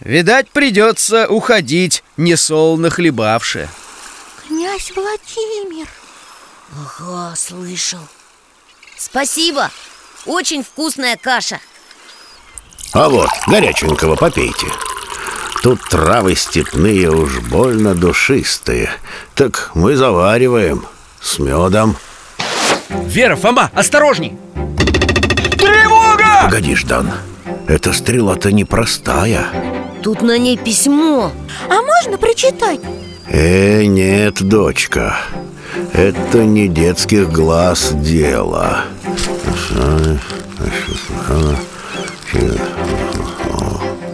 Видать, 0.00 0.48
придется 0.50 1.26
уходить, 1.28 2.02
несолоно 2.16 2.88
хлебавши. 2.88 3.68
Князь 4.46 4.92
Владимир. 4.94 5.86
Ага, 6.72 7.34
слышал. 7.36 8.00
Спасибо. 8.96 9.70
Очень 10.24 10.62
вкусная 10.62 11.16
каша. 11.16 11.60
А 12.92 13.08
вот, 13.08 13.28
горяченького 13.46 14.16
попейте 14.16 14.66
Тут 15.62 15.82
травы 15.90 16.36
степные 16.36 17.10
уж 17.10 17.40
больно 17.40 17.94
душистые 17.94 18.88
Так 19.34 19.70
мы 19.74 19.94
завариваем 19.94 20.86
с 21.20 21.38
медом 21.38 21.96
Вера, 22.88 23.36
Фома, 23.36 23.70
осторожней! 23.74 24.38
Тревога! 25.58 26.44
Погоди, 26.44 26.74
Ждан, 26.74 27.10
эта 27.68 27.92
стрела-то 27.92 28.50
непростая 28.52 29.44
Тут 30.02 30.22
на 30.22 30.38
ней 30.38 30.56
письмо 30.56 31.30
А 31.68 31.82
можно 31.82 32.16
прочитать? 32.16 32.80
Э, 33.28 33.84
нет, 33.84 34.42
дочка 34.42 35.18
Это 35.92 36.44
не 36.46 36.68
детских 36.68 37.30
глаз 37.30 37.92
дело 37.92 38.84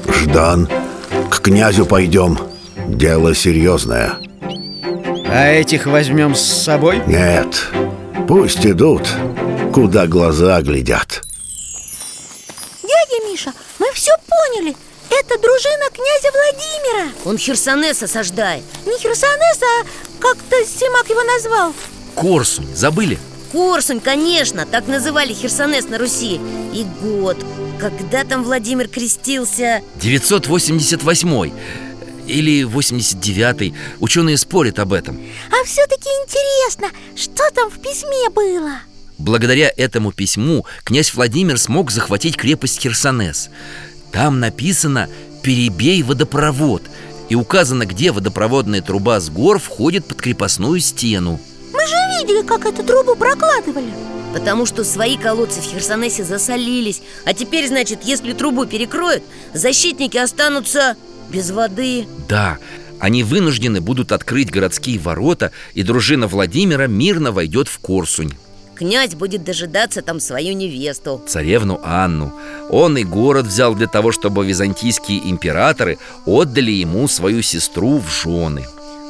Ждан, 0.09 0.69
князю 1.47 1.87
пойдем. 1.87 2.37
Дело 2.88 3.33
серьезное. 3.33 4.19
А 5.29 5.47
этих 5.47 5.87
возьмем 5.87 6.35
с 6.35 6.41
собой? 6.41 7.00
Нет, 7.07 7.69
пусть 8.26 8.67
идут, 8.67 9.09
куда 9.73 10.09
глаза 10.09 10.61
глядят. 10.62 11.23
Дядя 12.83 13.31
Миша, 13.31 13.53
мы 13.79 13.87
все 13.93 14.11
поняли. 14.26 14.75
Это 15.09 15.41
дружина 15.41 15.85
князя 15.93 16.33
Владимира. 16.33 17.12
Он 17.25 17.38
Херсонес 17.38 18.03
осаждает 18.03 18.65
Не 18.85 18.99
Херсонес, 18.99 19.61
а 19.62 19.87
как-то 20.19 20.57
Симак 20.67 21.09
его 21.09 21.23
назвал. 21.23 21.73
Корсунь, 22.17 22.75
забыли? 22.75 23.21
Корсунь, 23.53 24.00
конечно, 24.00 24.67
так 24.67 24.88
называли 24.88 25.33
Херсонес 25.33 25.85
на 25.85 25.99
Руси. 25.99 26.41
И 26.75 26.85
год, 27.00 27.37
когда 27.78 28.25
там 28.25 28.42
Владимир 28.45 28.88
крестился? 28.88 29.83
988 30.00 31.52
или 32.26 32.64
89 32.64 33.73
Ученые 34.00 34.37
спорят 34.37 34.78
об 34.78 34.92
этом. 34.92 35.21
А 35.50 35.64
все-таки 35.64 36.09
интересно, 36.09 36.88
что 37.14 37.50
там 37.54 37.71
в 37.71 37.78
письме 37.78 38.28
было? 38.30 38.78
Благодаря 39.18 39.73
этому 39.76 40.12
письму 40.12 40.66
князь 40.85 41.14
Владимир 41.14 41.59
смог 41.59 41.90
захватить 41.90 42.37
крепость 42.37 42.80
Херсонес. 42.80 43.49
Там 44.12 44.40
написано 44.40 45.09
«Перебей 45.42 46.02
водопровод» 46.02 46.83
И 47.28 47.35
указано, 47.35 47.87
где 47.87 48.12
водопроводная 48.12 48.83
труба 48.83 49.18
с 49.21 49.30
гор 49.30 49.59
входит 49.59 50.06
под 50.06 50.21
крепостную 50.21 50.80
стену. 50.80 51.40
Мы 51.73 51.80
же 51.80 51.97
видели, 52.21 52.47
как 52.47 52.64
эту 52.64 52.85
трубу 52.85 53.16
прокладывали 53.16 53.92
Потому 54.37 54.66
что 54.66 54.85
свои 54.85 55.16
колодцы 55.16 55.62
в 55.62 55.64
Херсонесе 55.64 56.23
засолились. 56.23 57.00
А 57.25 57.33
теперь, 57.33 57.66
значит, 57.69 58.00
если 58.05 58.35
трубу 58.35 58.66
перекроют 58.66 59.23
Защитники 59.55 60.19
останутся 60.19 60.95
без 61.31 61.50
воды. 61.52 62.07
Да, 62.28 62.59
они 63.00 63.23
вынуждены 63.23 63.81
будут 63.81 64.12
открыть 64.12 64.50
городские 64.50 64.99
ворота 64.99 65.52
И 65.73 65.83
дружина 65.83 66.26
Владимира 66.26 66.87
мирно 66.87 67.33
войдет 67.33 67.66
в 67.69 67.78
Корсунь. 67.78 68.35
Князь 68.75 69.14
будет 69.14 69.43
дожидаться 69.43 70.02
там 70.02 70.21
свою 70.21 70.52
невесту. 70.52 71.23
Царевну 71.26 71.81
Анну. 71.83 72.35
Он 72.69 72.99
и 72.99 73.05
город 73.05 73.47
взял 73.47 73.75
для 73.75 73.87
того, 73.87 74.12
чтобы 74.12 74.45
византийские 74.45 75.31
императоры 75.31 75.97
Отдали 76.26 76.73
ему 76.73 77.09
свою 77.09 77.40
сестру 77.40 78.00
в 78.00 78.11
жены 78.11 78.66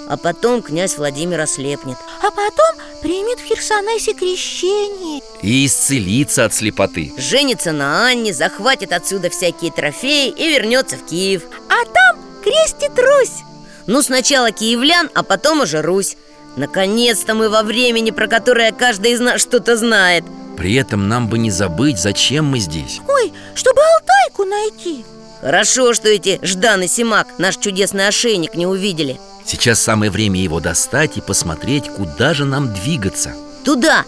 А 0.09 0.17
потом 0.17 0.63
князь 0.63 0.97
Владимир 0.97 1.41
ослепнет. 1.41 1.97
А 2.23 2.31
потом 2.31 2.77
примет 3.03 3.41
в 3.41 3.45
Херсонесе 3.45 4.15
крещение. 4.15 5.21
И 5.43 5.67
исцелится 5.67 6.45
от 6.45 6.55
слепоты. 6.55 7.13
Женится 7.17 7.73
на 7.73 8.07
Анне, 8.07 8.33
захватит 8.33 8.93
отсюда 8.93 9.31
всякие 9.31 9.73
трофеи 9.73 10.29
И 10.31 10.49
вернется 10.49 10.97
в 10.97 11.05
Киев. 11.07 11.43
А 11.69 11.85
там 11.85 12.21
крестит 12.43 12.97
Русь. 12.99 13.43
Ну, 13.87 14.03
сначала 14.03 14.51
киевлян, 14.51 15.11
а 15.15 15.23
потом 15.23 15.61
уже 15.61 15.83
Русь. 15.83 16.17
Наконец-то 16.57 17.35
мы 17.35 17.49
во 17.49 17.63
времени, 17.63 18.11
про 18.11 18.29
которое 18.29 18.73
каждый 18.73 19.13
из 19.13 19.21
нас 19.21 19.41
что-то 19.41 19.77
знает. 19.77 20.25
При 20.57 20.75
этом 20.75 21.09
нам 21.09 21.29
бы 21.29 21.39
не 21.39 21.51
забыть, 21.51 21.99
зачем 21.99 22.47
мы 22.47 22.59
здесь. 22.61 23.01
Ой, 23.07 23.33
чтобы 23.55 23.81
Алтайку 23.83 24.45
найти. 24.45 25.05
Хорошо, 25.41 25.93
что 25.93 26.09
эти 26.09 26.41
Ждан 26.43 26.83
и 26.83 26.89
Симак 26.89 27.39
наш 27.39 27.57
чудесный 27.59 28.09
ошейник 28.09 28.55
не 28.55 28.67
увидели 28.67 29.21
Сейчас 29.47 29.81
самое 29.81 30.11
время 30.11 30.41
его 30.41 30.59
достать 30.59 31.17
и 31.17 31.21
посмотреть, 31.21 31.89
куда 31.89 32.35
же 32.35 32.45
нам 32.45 32.75
двигаться. 32.75 33.35
Туда, 33.65 34.05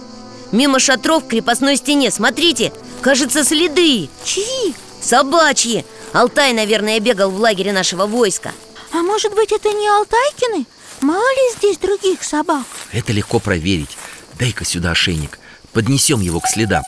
мимо 0.50 0.80
шатров 0.80 1.24
к 1.24 1.28
крепостной 1.28 1.76
стене. 1.76 2.10
Смотрите, 2.10 2.72
кажется, 3.02 3.44
следы. 3.44 4.08
Чьи? 4.24 4.74
Собачьи. 5.00 5.84
Алтай, 6.12 6.52
наверное, 6.52 6.98
бегал 6.98 7.30
в 7.30 7.38
лагере 7.38 7.72
нашего 7.72 8.06
войска. 8.06 8.50
А 8.92 8.96
может 8.96 9.34
быть, 9.34 9.52
это 9.52 9.72
не 9.72 9.86
Алтайкины? 9.86 10.66
Мало 11.02 11.20
ли 11.20 11.56
здесь 11.56 11.78
других 11.78 12.24
собак. 12.24 12.64
Это 12.92 13.12
легко 13.12 13.38
проверить. 13.38 13.96
Дай-ка 14.38 14.64
сюда 14.64 14.90
ошейник. 14.90 15.38
Поднесем 15.72 16.20
его 16.20 16.40
к 16.40 16.48
следам. 16.48 16.82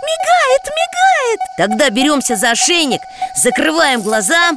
Мигает, 0.00 0.62
мигает! 0.64 1.40
Тогда 1.58 1.90
беремся 1.90 2.36
за 2.36 2.52
ошейник, 2.52 3.00
закрываем 3.42 4.00
глаза 4.00 4.52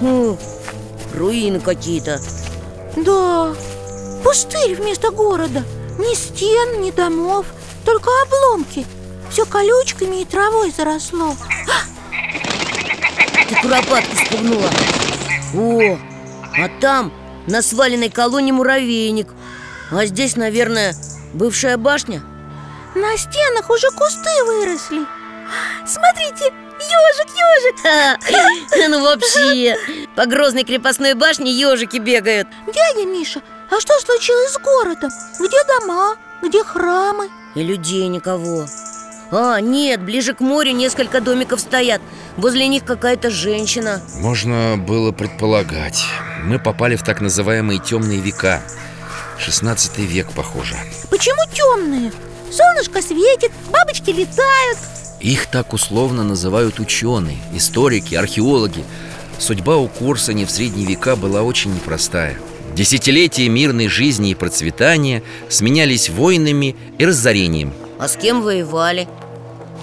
Хм, 0.00 0.36
руины 1.14 1.60
какие-то. 1.60 2.20
Да, 2.96 3.54
пустырь 4.22 4.74
вместо 4.74 5.10
города. 5.10 5.64
Ни 5.98 6.14
стен, 6.14 6.82
ни 6.82 6.90
домов, 6.90 7.46
только 7.84 8.10
обломки. 8.22 8.86
Все 9.30 9.46
колючками 9.46 10.22
и 10.22 10.24
травой 10.24 10.70
заросло. 10.70 11.34
Ты 13.48 13.54
куропатку 13.62 14.16
спугнула. 14.16 14.70
О, 15.54 15.98
а 16.58 16.68
там 16.80 17.12
на 17.46 17.62
сваленной 17.62 18.10
колонне 18.10 18.52
муравейник. 18.52 19.28
А 19.90 20.04
здесь, 20.06 20.36
наверное, 20.36 20.94
бывшая 21.32 21.76
башня? 21.76 22.22
На 22.94 23.16
стенах 23.16 23.70
уже 23.70 23.88
кусты 23.90 24.44
выросли. 24.44 25.06
Смотрите, 25.86 26.52
ежик, 26.86 27.28
ежик 27.28 27.82
Ха, 27.82 28.18
Ну 28.88 29.02
вообще, 29.02 29.76
по 30.14 30.26
грозной 30.26 30.64
крепостной 30.64 31.14
башне 31.14 31.52
ежики 31.52 31.98
бегают. 31.98 32.48
Дядя 32.66 33.06
Миша, 33.06 33.40
а 33.70 33.80
что 33.80 33.98
случилось 34.00 34.52
с 34.52 34.58
городом? 34.58 35.10
Где 35.40 35.56
дома? 35.64 36.16
Где 36.42 36.62
храмы? 36.62 37.28
И 37.54 37.62
людей 37.62 38.06
никого. 38.08 38.66
А, 39.30 39.60
нет, 39.60 40.02
ближе 40.02 40.34
к 40.34 40.40
морю 40.40 40.72
несколько 40.72 41.20
домиков 41.20 41.60
стоят. 41.60 42.00
Возле 42.36 42.68
них 42.68 42.84
какая-то 42.84 43.30
женщина. 43.30 44.00
Можно 44.20 44.76
было 44.76 45.10
предполагать. 45.10 46.04
Мы 46.44 46.58
попали 46.58 46.96
в 46.96 47.02
так 47.02 47.20
называемые 47.20 47.80
темные 47.80 48.20
века 48.20 48.62
16 49.38 49.98
век, 49.98 50.32
похоже. 50.32 50.76
Почему 51.10 51.42
темные? 51.52 52.12
Солнышко 52.52 53.02
светит, 53.02 53.50
бабочки 53.70 54.10
летают 54.10 54.78
Их 55.20 55.46
так 55.46 55.72
условно 55.72 56.22
называют 56.22 56.78
ученые, 56.78 57.38
историки, 57.54 58.14
археологи. 58.14 58.84
Судьба 59.38 59.76
у 59.76 59.88
Корсани 59.88 60.44
в 60.44 60.50
средние 60.50 60.86
века 60.86 61.16
была 61.16 61.42
очень 61.42 61.74
непростая. 61.74 62.38
Десятилетия 62.74 63.48
мирной 63.48 63.88
жизни 63.88 64.30
и 64.30 64.34
процветания 64.34 65.22
сменялись 65.48 66.10
войнами 66.10 66.76
и 66.98 67.06
разорением. 67.06 67.72
А 67.98 68.08
с 68.08 68.16
кем 68.16 68.42
воевали? 68.42 69.08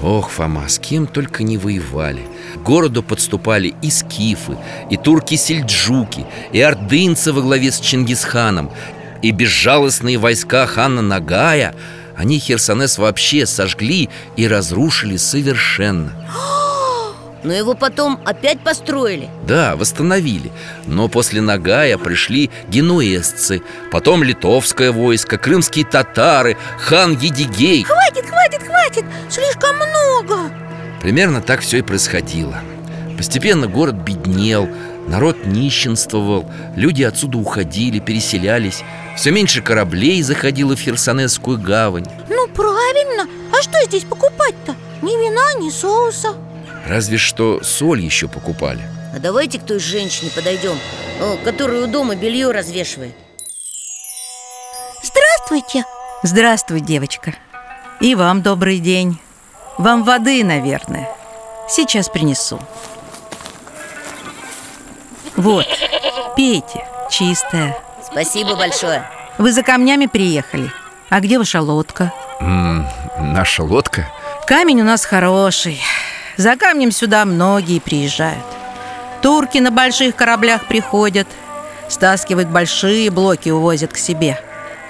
Ох, 0.03 0.29
Фома, 0.29 0.67
с 0.67 0.77
кем 0.77 1.07
только 1.07 1.43
не 1.43 1.57
воевали. 1.57 2.21
К 2.55 2.59
городу 2.59 3.01
подступали 3.01 3.73
и 3.81 3.89
скифы, 3.89 4.57
и 4.91 4.97
турки-сельджуки, 4.97 6.25
и 6.51 6.61
ордынцы 6.61 7.31
во 7.31 7.41
главе 7.41 7.71
с 7.71 7.79
Чингисханом 7.79 8.69
И 9.21 9.31
безжалостные 9.31 10.17
войска 10.17 10.67
хана 10.67 11.01
Нагая 11.01 11.73
Они 12.15 12.39
Херсонес 12.39 12.97
вообще 12.97 13.45
сожгли 13.45 14.09
и 14.35 14.47
разрушили 14.47 15.17
совершенно. 15.17 16.13
Но 17.43 17.51
его 17.51 17.73
потом 17.73 18.19
опять 18.25 18.59
построили. 18.61 19.29
Да, 19.45 19.75
восстановили. 19.75 20.51
Но 20.85 21.09
после 21.09 21.41
Нагая 21.41 21.97
пришли 21.97 22.49
генуэзцы 22.69 23.61
Потом 23.91 24.23
литовское 24.23 24.91
войско, 24.91 25.37
крымские 25.37 25.85
татары, 25.85 26.57
хан 26.79 27.17
Едигей. 27.17 27.83
Хватит, 27.83 28.25
хватит, 28.29 28.63
хватит, 28.63 29.05
слишком 29.29 29.75
много! 29.75 30.51
Примерно 31.01 31.41
так 31.41 31.59
все 31.59 31.79
и 31.79 31.81
происходило. 31.81 32.61
Постепенно 33.17 33.67
город 33.67 33.95
беднел, 33.95 34.69
народ 35.07 35.45
нищенствовал 35.45 36.49
Люди 36.75 37.03
отсюда 37.03 37.37
уходили, 37.37 37.99
переселялись. 37.99 38.83
Все 39.15 39.31
меньше 39.31 39.61
кораблей 39.61 40.21
заходило 40.21 40.75
в 40.75 40.79
Херсонесскую 40.79 41.59
гавань. 41.59 42.07
Ну 42.29 42.47
правильно, 42.47 43.27
а 43.51 43.61
что 43.61 43.83
здесь 43.85 44.03
покупать-то? 44.03 44.75
Ни 45.01 45.11
вина, 45.11 45.53
ни 45.59 45.69
соуса. 45.69 46.35
Разве 46.87 47.17
что 47.17 47.61
соль 47.63 48.01
еще 48.01 48.27
покупали. 48.27 48.81
А 49.15 49.19
давайте 49.19 49.59
к 49.59 49.63
той 49.63 49.79
женщине 49.79 50.31
подойдем 50.35 50.77
о, 51.21 51.37
Которая 51.43 51.83
у 51.83 51.87
дома 51.87 52.15
белье 52.15 52.51
развешивает. 52.51 53.13
Здравствуйте. 55.03 55.85
Здравствуй, 56.23 56.81
девочка. 56.81 57.35
И 57.99 58.15
вам 58.15 58.41
добрый 58.41 58.79
день. 58.79 59.19
Вам 59.77 60.03
воды, 60.03 60.43
наверное. 60.43 61.09
Сейчас 61.69 62.09
принесу 62.09 62.59
Вот, 65.35 65.65
пейте, 66.35 66.85
чистая 67.09 67.75
Спасибо 68.05 68.55
большое. 68.55 69.03
Вы 69.37 69.51
за 69.51 69.63
камнями 69.63 70.05
приехали? 70.05 70.71
А 71.09 71.19
где 71.19 71.39
ваша 71.39 71.61
лодка? 71.61 72.13
М, 72.39 72.87
Наша 73.19 73.63
лодка? 73.63 74.07
Камень 74.45 74.81
у 74.81 74.83
нас 74.83 75.05
хороший. 75.05 75.81
За 76.37 76.55
камнем 76.55 76.91
сюда 76.91 77.25
многие 77.25 77.79
приезжают. 77.79 78.43
Турки 79.21 79.57
на 79.57 79.71
больших 79.71 80.15
кораблях 80.15 80.65
приходят 80.67 81.27
Стаскивают 81.87 82.49
большие 82.49 83.09
блоки, 83.09 83.49
увозят 83.49 83.93
к 83.93 83.97
себе. 83.97 84.39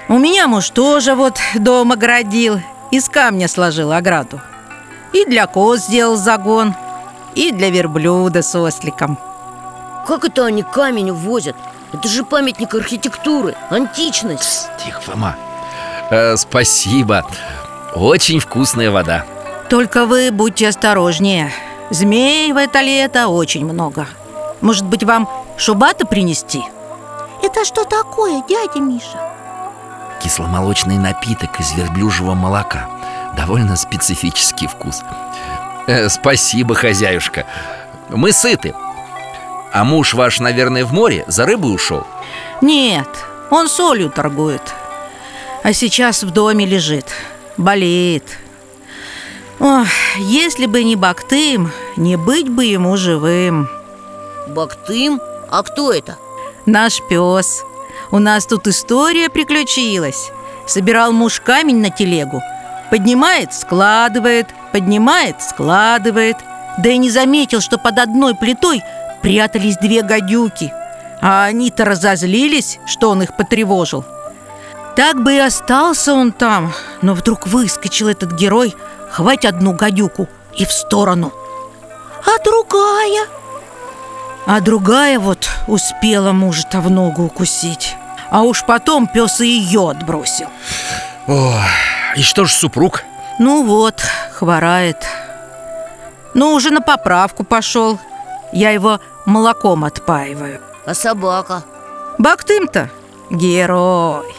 У 0.08 0.18
меня 0.18 0.46
муж 0.48 0.70
тоже 0.70 1.14
вот 1.14 1.38
дом 1.54 1.92
оградил 1.92 2.60
Из 2.90 3.08
камня 3.08 3.48
сложил 3.48 3.92
ограду. 3.92 4.40
И 5.12 5.24
для 5.24 5.46
коз 5.46 5.86
сделал 5.86 6.16
загон 6.16 6.74
И 7.34 7.52
для 7.52 7.70
верблюда 7.70 8.42
с 8.42 8.54
осликом 8.54 9.18
Как 10.06 10.24
это 10.24 10.44
они 10.44 10.62
камень 10.62 11.10
увозят? 11.10 11.56
Это 11.92 12.08
же 12.08 12.24
памятник 12.24 12.74
архитектуры, 12.74 13.54
античность. 13.70 14.68
Тихо, 14.84 15.00
Фома. 15.00 15.36
Э, 16.10 16.36
Спасибо. 16.36 17.24
Очень 17.94 18.40
вкусная 18.40 18.90
вода. 18.90 19.24
Только 19.70 20.04
вы 20.04 20.30
будьте 20.30 20.68
осторожнее. 20.68 21.50
Змей 21.90 22.52
в 22.52 22.56
это 22.56 22.80
лето 22.80 23.28
очень 23.28 23.64
много. 23.64 24.06
Может 24.60 24.84
быть, 24.84 25.04
вам 25.04 25.28
шубата 25.56 26.06
принести? 26.06 26.62
Это 27.42 27.64
что 27.64 27.84
такое, 27.84 28.42
дядя 28.48 28.80
Миша? 28.80 29.18
Кисломолочный 30.22 30.98
напиток 30.98 31.60
из 31.60 31.72
верблюжьего 31.72 32.34
молока. 32.34 32.88
Довольно 33.36 33.76
специфический 33.76 34.66
вкус. 34.66 35.02
Э, 35.86 36.08
Спасибо, 36.08 36.74
хозяюшка. 36.74 37.46
Мы 38.10 38.32
сыты 38.32 38.74
А 39.74 39.82
муж 39.82 40.14
ваш, 40.14 40.38
наверное, 40.38 40.84
в 40.84 40.92
море 40.92 41.24
за 41.26 41.46
рыбой 41.46 41.74
ушел? 41.74 42.06
Нет, 42.60 43.08
он 43.50 43.68
солью 43.68 44.08
торгует 44.08 44.62
А 45.64 45.72
сейчас 45.72 46.22
в 46.22 46.30
доме 46.30 46.64
лежит 46.64 47.06
Болеет. 47.56 48.22
Ох, 49.58 49.88
если 50.16 50.66
бы 50.66 50.84
не 50.84 50.94
Бактым, 50.94 51.72
не 51.96 52.14
быть 52.14 52.48
бы 52.48 52.64
ему 52.66 52.96
живым. 52.96 53.68
Бактым? 54.46 55.20
А 55.50 55.64
кто 55.64 55.92
это? 55.92 56.18
Наш 56.66 57.00
пес. 57.08 57.64
У 58.12 58.20
нас 58.20 58.46
тут 58.46 58.68
история 58.68 59.28
приключилась. 59.28 60.30
Собирал 60.68 61.10
муж 61.10 61.40
камень 61.40 61.80
на 61.80 61.90
телегу. 61.90 62.40
Поднимает, 62.90 63.52
складывает, 63.52 64.46
поднимает, 64.72 65.42
складывает. 65.42 66.36
Да 66.78 66.90
и 66.90 66.96
не 66.96 67.10
заметил, 67.10 67.60
что 67.60 67.76
под 67.76 67.98
одной 67.98 68.36
плитой 68.36 68.80
прятались 69.24 69.78
две 69.78 70.02
гадюки. 70.02 70.72
А 71.22 71.44
они-то 71.44 71.86
разозлились, 71.86 72.78
что 72.86 73.10
он 73.10 73.22
их 73.22 73.34
потревожил. 73.34 74.04
Так 74.94 75.22
бы 75.24 75.34
и 75.34 75.38
остался 75.38 76.14
он 76.14 76.30
там 76.30 76.72
Но 77.02 77.14
вдруг 77.14 77.48
выскочил 77.48 78.06
этот 78.06 78.30
герой 78.32 78.76
Хвать 79.10 79.44
одну 79.44 79.72
гадюку 79.72 80.28
и 80.54 80.64
в 80.64 80.72
сторону. 80.72 81.32
А 82.26 82.42
другая? 82.44 83.26
А 84.46 84.60
другая 84.60 85.18
вот 85.18 85.48
успела 85.68 86.32
мужа-то 86.32 86.80
в 86.80 86.90
ногу 86.90 87.24
укусить. 87.24 87.96
А 88.30 88.42
уж 88.42 88.64
потом 88.64 89.06
пес 89.06 89.40
и 89.40 89.46
ее 89.46 89.90
отбросил. 89.90 90.48
О, 91.28 91.54
и 92.16 92.22
что 92.22 92.44
ж 92.44 92.52
супруг? 92.52 93.04
Ну 93.38 93.64
вот, 93.64 94.02
хворает. 94.32 95.06
Ну, 96.34 96.52
уже 96.52 96.70
на 96.70 96.80
поправку 96.80 97.44
пошел 97.44 97.98
Я 98.52 98.70
его 98.70 99.00
молоком 99.26 99.84
отпаиваю. 99.84 100.60
А 100.86 100.94
собака? 100.94 101.64
Бактым-то 102.18 102.90
герой. 103.30 104.34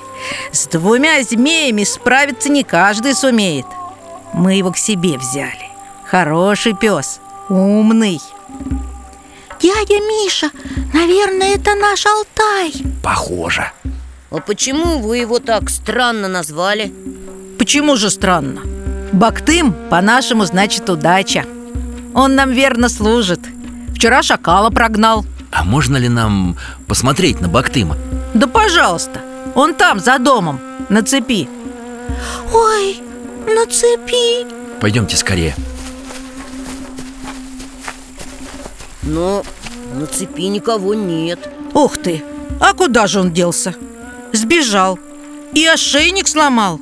С 0.51 0.67
двумя 0.67 1.21
змеями 1.23 1.83
справиться 1.83 2.49
не 2.49 2.63
каждый 2.63 3.13
сумеет. 3.13 3.65
Мы 4.33 4.55
его 4.55 4.71
к 4.71 4.77
себе 4.77 5.17
взяли. 5.17 5.69
Хороший 6.05 6.73
пес, 6.73 7.19
умный. 7.49 8.19
Дядя 9.59 9.99
Миша, 9.99 10.49
наверное, 10.93 11.55
это 11.55 11.75
наш 11.75 12.05
Алтай. 12.05 12.73
Похоже. 13.03 13.71
А 14.31 14.39
почему 14.39 14.99
вы 14.99 15.17
его 15.17 15.39
так 15.39 15.69
странно 15.69 16.27
назвали? 16.27 16.93
Почему 17.57 17.95
же 17.95 18.09
странно? 18.09 18.61
Бактым 19.13 19.73
по-нашему 19.89 20.45
значит 20.45 20.89
удача. 20.89 21.45
Он 22.13 22.35
нам 22.35 22.51
верно 22.51 22.89
служит 22.89 23.39
Вчера 23.95 24.21
шакала 24.21 24.69
прогнал. 24.69 25.25
А 25.51 25.63
можно 25.63 25.95
ли 25.95 26.09
нам 26.09 26.57
посмотреть 26.85 27.39
на 27.39 27.47
Бактыма? 27.47 27.97
Да 28.33 28.45
пожалуйста, 28.45 29.21
он 29.55 29.73
там, 29.73 30.01
за 30.01 30.19
домом, 30.19 30.59
на 30.89 31.01
цепи. 31.01 31.47
Ой, 32.53 33.01
на 33.47 33.65
цепи. 33.65 34.45
Пойдемте 34.81 35.15
скорее. 35.15 35.55
Но 39.03 39.43
на 39.93 40.05
цепи 40.07 40.41
никого 40.41 40.93
нет. 40.93 41.49
Ух 41.73 41.97
ты, 41.97 42.21
а 42.59 42.73
куда 42.73 43.07
же 43.07 43.21
он 43.21 43.31
делся? 43.31 43.75
Сбежал 44.33 44.99
И 45.53 45.65
ошейник 45.65 46.27
сломал. 46.27 46.81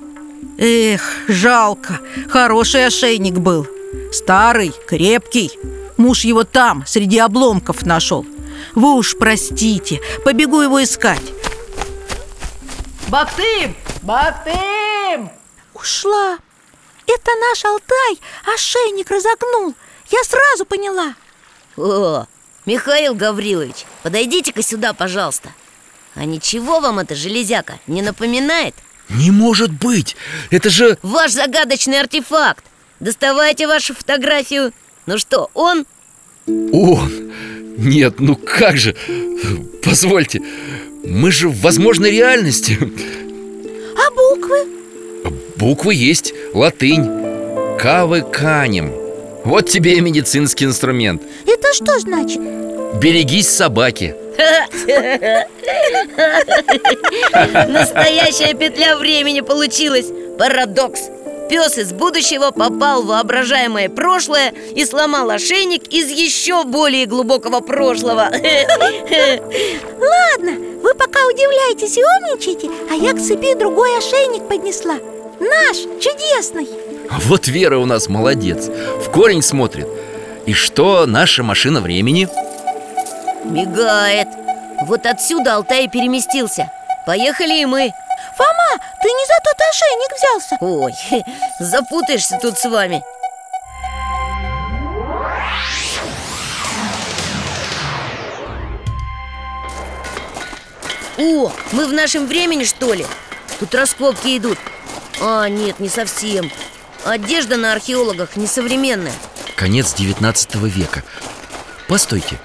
Эх, 0.57 1.01
жалко, 1.27 1.99
хороший 2.27 2.87
ошейник 2.87 3.35
был. 3.35 3.67
Старый, 4.11 4.73
крепкий 4.87 5.51
Муж 5.97 6.23
его 6.23 6.43
там, 6.43 6.85
среди 6.85 7.19
обломков 7.19 7.85
нашел 7.85 8.25
Вы 8.75 8.95
уж 8.95 9.15
простите, 9.17 10.01
побегу 10.23 10.61
его 10.61 10.83
искать 10.83 11.21
Бактым! 13.07 13.75
Бактым! 14.01 15.29
Ушла 15.73 16.37
Это 17.05 17.31
наш 17.49 17.63
Алтай 17.65 18.19
ошейник 18.53 19.11
разогнул 19.11 19.75
Я 20.09 20.23
сразу 20.23 20.65
поняла 20.65 21.13
О, 21.77 22.25
Михаил 22.65 23.13
Гаврилович, 23.13 23.85
подойдите-ка 24.01 24.63
сюда, 24.63 24.93
пожалуйста 24.93 25.49
А 26.15 26.25
ничего 26.25 26.79
вам 26.79 26.99
эта 26.99 27.15
железяка 27.15 27.79
не 27.85 28.01
напоминает? 28.01 28.75
Не 29.09 29.31
может 29.31 29.71
быть! 29.71 30.15
Это 30.49 30.69
же... 30.69 30.97
Ваш 31.03 31.31
загадочный 31.31 31.99
артефакт 31.99 32.65
Доставайте 32.99 33.67
вашу 33.67 33.93
фотографию 33.93 34.73
Ну 35.05 35.17
что, 35.17 35.49
он? 35.53 35.85
Он! 36.47 37.31
Нет, 37.77 38.19
ну 38.19 38.35
как 38.35 38.77
же? 38.77 38.95
Позвольте, 39.83 40.41
мы 41.03 41.31
же 41.31 41.49
в 41.49 41.59
возможной 41.61 42.11
реальности 42.11 42.77
А 43.97 44.11
буквы? 44.11 44.67
Буквы 45.57 45.95
есть, 45.95 46.33
латынь 46.53 47.05
Кавы 47.79 48.21
канем 48.21 48.93
Вот 49.43 49.67
тебе 49.67 49.97
и 49.97 50.01
медицинский 50.01 50.65
инструмент 50.65 51.21
Это 51.45 51.73
что 51.73 51.99
значит? 51.99 52.39
Берегись 53.01 53.49
собаки 53.49 54.15
Настоящая 57.67 58.53
петля 58.53 58.95
времени 58.97 59.41
получилась 59.41 60.07
Парадокс 60.37 61.09
Пес 61.49 61.77
из 61.77 61.93
будущего 61.93 62.51
попал 62.51 63.03
в 63.03 63.07
воображаемое 63.07 63.89
прошлое 63.89 64.53
И 64.75 64.85
сломал 64.85 65.29
ошейник 65.29 65.87
из 65.93 66.09
еще 66.09 66.63
более 66.63 67.05
глубокого 67.05 67.59
прошлого. 67.59 68.29
Ладно, 68.31 70.51
вы 70.81 70.93
пока 70.95 71.19
удивляетесь 71.27 71.97
и 71.97 72.03
умничаете 72.03 72.69
А 72.91 72.95
я 72.95 73.13
к 73.13 73.19
цепи 73.19 73.53
другой 73.55 73.97
ошейник 73.97 74.47
поднесла. 74.47 74.95
Наш, 75.39 75.77
чудесный. 76.01 76.67
Вот 77.25 77.47
Вера 77.47 77.77
у 77.77 77.85
нас 77.85 78.07
молодец 78.07 78.69
В 78.99 79.09
корень 79.11 79.41
смотрит. 79.41 79.87
И 80.45 80.53
что 80.53 81.05
наша 81.05 81.43
машина 81.43 81.81
времени? 81.81 82.27
Мигает. 83.45 84.27
Вот 84.87 85.05
отсюда 85.05 85.55
Алтай 85.55 85.89
переместился. 85.89 86.69
Поехали 87.05 87.61
и 87.61 87.65
мы 87.65 87.91
Фома, 88.35 88.79
ты 89.01 89.07
не 89.09 89.25
за 89.25 89.33
тот 89.43 89.61
ошейник 89.69 90.11
взялся. 90.15 90.57
Ой, 90.61 90.93
запутаешься 91.59 92.37
тут 92.41 92.57
с 92.57 92.65
вами. 92.65 93.03
О, 101.17 101.51
мы 101.71 101.87
в 101.87 101.93
нашем 101.93 102.27
времени, 102.27 102.63
что 102.63 102.93
ли? 102.93 103.05
Тут 103.59 103.75
раскопки 103.75 104.37
идут. 104.37 104.57
А, 105.21 105.47
нет, 105.47 105.79
не 105.79 105.89
совсем. 105.89 106.51
Одежда 107.05 107.57
на 107.57 107.73
археологах 107.73 108.35
несовременная. 108.35 109.13
Конец 109.55 109.93
19 109.93 110.55
века. 110.55 111.03
Постойте, 111.87 112.39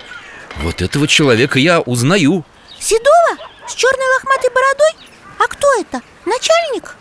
вот 0.59 0.83
этого 0.83 1.09
человека 1.09 1.59
я 1.59 1.81
узнаю. 1.81 2.44
Седова? 2.78 3.38
С 3.66 3.74
черной 3.74 4.07
лохматой 4.14 4.50
бородой? 4.50 5.08
А 5.38 5.46
кто 5.46 5.66
это? 5.81 6.03
Начальник? 6.27 6.96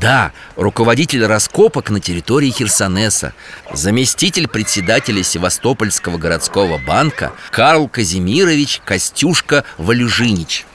Да, 0.00 0.32
руководитель 0.56 1.24
раскопок 1.24 1.90
на 1.90 2.00
территории 2.00 2.50
Херсонеса 2.50 3.32
Заместитель 3.72 4.48
председателя 4.48 5.22
Севастопольского 5.22 6.18
городского 6.18 6.78
банка 6.78 7.32
Карл 7.50 7.88
Казимирович 7.88 8.80
Костюшка 8.84 9.64
Валюжинич 9.78 10.66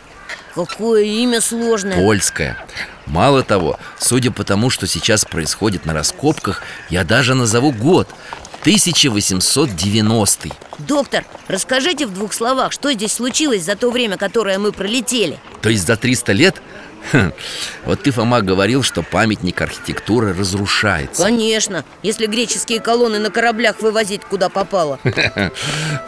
Какое 0.55 1.03
имя 1.03 1.41
сложное 1.41 1.97
Польское 1.97 2.57
Мало 3.07 3.43
того, 3.43 3.77
судя 3.99 4.31
по 4.31 4.43
тому, 4.43 4.69
что 4.69 4.87
сейчас 4.87 5.25
происходит 5.25 5.85
на 5.85 5.93
раскопках 5.93 6.61
Я 6.89 7.03
даже 7.03 7.35
назову 7.35 7.71
год 7.71 8.07
1890 8.61 10.49
Доктор, 10.79 11.25
расскажите 11.47 12.05
в 12.05 12.13
двух 12.13 12.33
словах, 12.33 12.71
что 12.71 12.91
здесь 12.93 13.13
случилось 13.13 13.63
за 13.63 13.75
то 13.75 13.89
время, 13.91 14.17
которое 14.17 14.59
мы 14.59 14.71
пролетели 14.71 15.39
То 15.61 15.69
есть 15.69 15.85
за 15.85 15.97
300 15.97 16.31
лет? 16.33 16.61
Хм, 17.11 17.31
вот 17.85 18.03
ты, 18.03 18.11
Фома, 18.11 18.41
говорил, 18.41 18.83
что 18.83 19.01
памятник 19.01 19.61
архитектуры 19.61 20.33
разрушается. 20.33 21.23
Конечно, 21.23 21.83
если 22.03 22.27
греческие 22.27 22.79
колонны 22.79 23.19
на 23.19 23.29
кораблях 23.29 23.81
вывозить 23.81 24.21
куда 24.23 24.49
попало. 24.49 24.99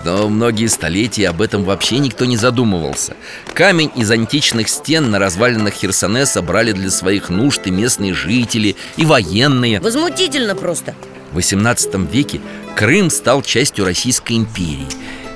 Но 0.06 0.30
многие 0.30 0.67
столетия 0.67 1.30
об 1.30 1.41
этом 1.41 1.63
вообще 1.63 1.97
никто 1.99 2.25
не 2.25 2.38
задумывался. 2.38 3.15
Камень 3.54 3.91
из 3.95 4.10
античных 4.12 4.69
стен 4.69 5.12
на 5.12 5.19
развалинах 5.19 5.73
Херсонеса 5.73 6.41
брали 6.41 6.71
для 6.71 6.91
своих 6.91 7.30
нужд 7.30 7.65
и 7.65 7.71
местные 7.71 8.13
жители, 8.13 8.75
и 8.97 9.06
военные. 9.06 9.80
Возмутительно 9.80 10.56
просто. 10.56 10.95
В 11.32 11.38
XVIII 11.38 12.10
веке 12.12 12.41
Крым 12.75 13.10
стал 13.10 13.41
частью 13.41 13.86
Российской 13.86 14.34
империи. 14.34 14.88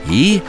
И 0.09 0.41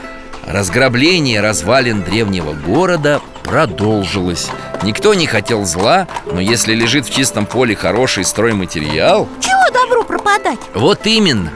разграбление 0.46 1.40
развалин 1.40 2.02
древнего 2.02 2.52
города 2.52 3.20
продолжилось 3.46 4.48
Никто 4.82 5.14
не 5.14 5.26
хотел 5.26 5.64
зла, 5.64 6.08
но 6.30 6.40
если 6.40 6.74
лежит 6.74 7.06
в 7.06 7.10
чистом 7.10 7.46
поле 7.46 7.74
хороший 7.74 8.24
стройматериал 8.24 9.28
Чего 9.40 9.72
добру 9.72 10.04
пропадать? 10.04 10.58
Вот 10.74 11.06
именно 11.06 11.52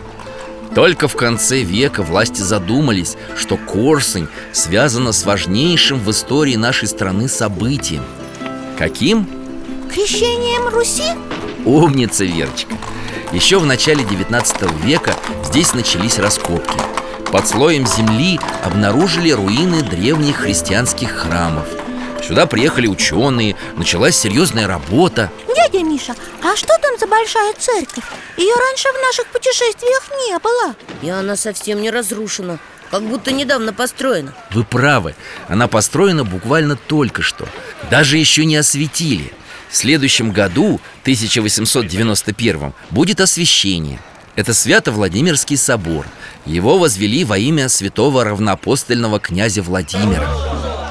только 0.75 1.09
в 1.09 1.17
конце 1.17 1.63
века 1.63 2.05
власти 2.05 2.43
задумались, 2.43 3.17
что 3.37 3.57
Корсунь 3.57 4.29
связана 4.53 5.11
с 5.11 5.25
важнейшим 5.25 5.99
в 5.99 6.09
истории 6.13 6.55
нашей 6.55 6.87
страны 6.87 7.29
событием 7.29 8.05
Каким? 8.79 9.29
Крещением 9.93 10.69
Руси? 10.69 11.13
Умница, 11.65 12.25
Верочка 12.25 12.73
Еще 13.33 13.59
в 13.59 13.67
начале 13.67 14.05
19 14.05 14.85
века 14.85 15.15
здесь 15.45 15.75
начались 15.75 16.19
раскопки 16.19 16.79
Под 17.33 17.47
слоем 17.47 17.87
земли 17.87 18.41
обнаружили 18.65 19.31
руины 19.31 19.83
древних 19.83 20.39
христианских 20.39 21.11
храмов. 21.13 21.69
Сюда 22.27 22.47
приехали 22.47 22.89
ученые, 22.89 23.55
началась 23.77 24.17
серьезная 24.17 24.67
работа. 24.67 25.31
Дядя 25.55 25.85
Миша, 25.85 26.17
а 26.43 26.57
что 26.57 26.77
там 26.83 26.99
за 26.99 27.07
большая 27.07 27.55
церковь? 27.55 28.03
Ее 28.37 28.53
раньше 28.55 28.89
в 28.89 29.07
наших 29.07 29.27
путешествиях 29.29 30.11
не 30.27 30.39
было. 30.41 30.75
И 31.03 31.09
она 31.09 31.37
совсем 31.37 31.81
не 31.81 31.91
разрушена 31.91 32.59
Как 32.91 33.05
будто 33.05 33.31
недавно 33.31 33.73
построена. 33.73 34.35
Вы 34.51 34.65
правы, 34.65 35.15
она 35.47 35.69
построена 35.69 36.25
буквально 36.25 36.75
только 36.75 37.23
что 37.23 37.47
Даже 37.91 38.17
еще 38.17 38.45
не 38.45 38.57
осветили. 38.57 39.33
В 39.69 39.77
следующем 39.77 40.33
году, 40.33 40.81
1891, 41.05 42.73
будет 42.91 43.21
освящение 43.21 44.01
Это 44.37 44.55
Свято-Владимирский 44.55 45.57
собор 45.57 46.07
Его 46.47 46.79
возвели 46.79 47.25
во 47.25 47.37
имя 47.39 47.69
святого 47.69 48.25
равноапостольного 48.25 49.21
князя 49.21 49.63
Владимира 49.63 50.29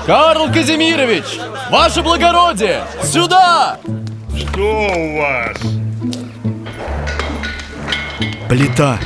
Карл 0.06 0.52
Казимирович! 0.52 1.26
Ваше 1.70 2.02
благородие! 2.02 2.84
Сюда! 3.04 3.78
Что 4.36 4.88
у 4.88 5.18
вас? 5.18 5.58
Плита. 8.50 8.98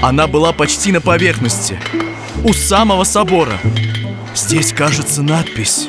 Она 0.00 0.26
была 0.26 0.52
почти 0.52 0.92
на 0.92 1.02
поверхности. 1.02 1.78
У 2.42 2.54
самого 2.54 3.04
собора. 3.04 3.58
Здесь, 4.34 4.72
кажется, 4.72 5.22
надпись. 5.22 5.88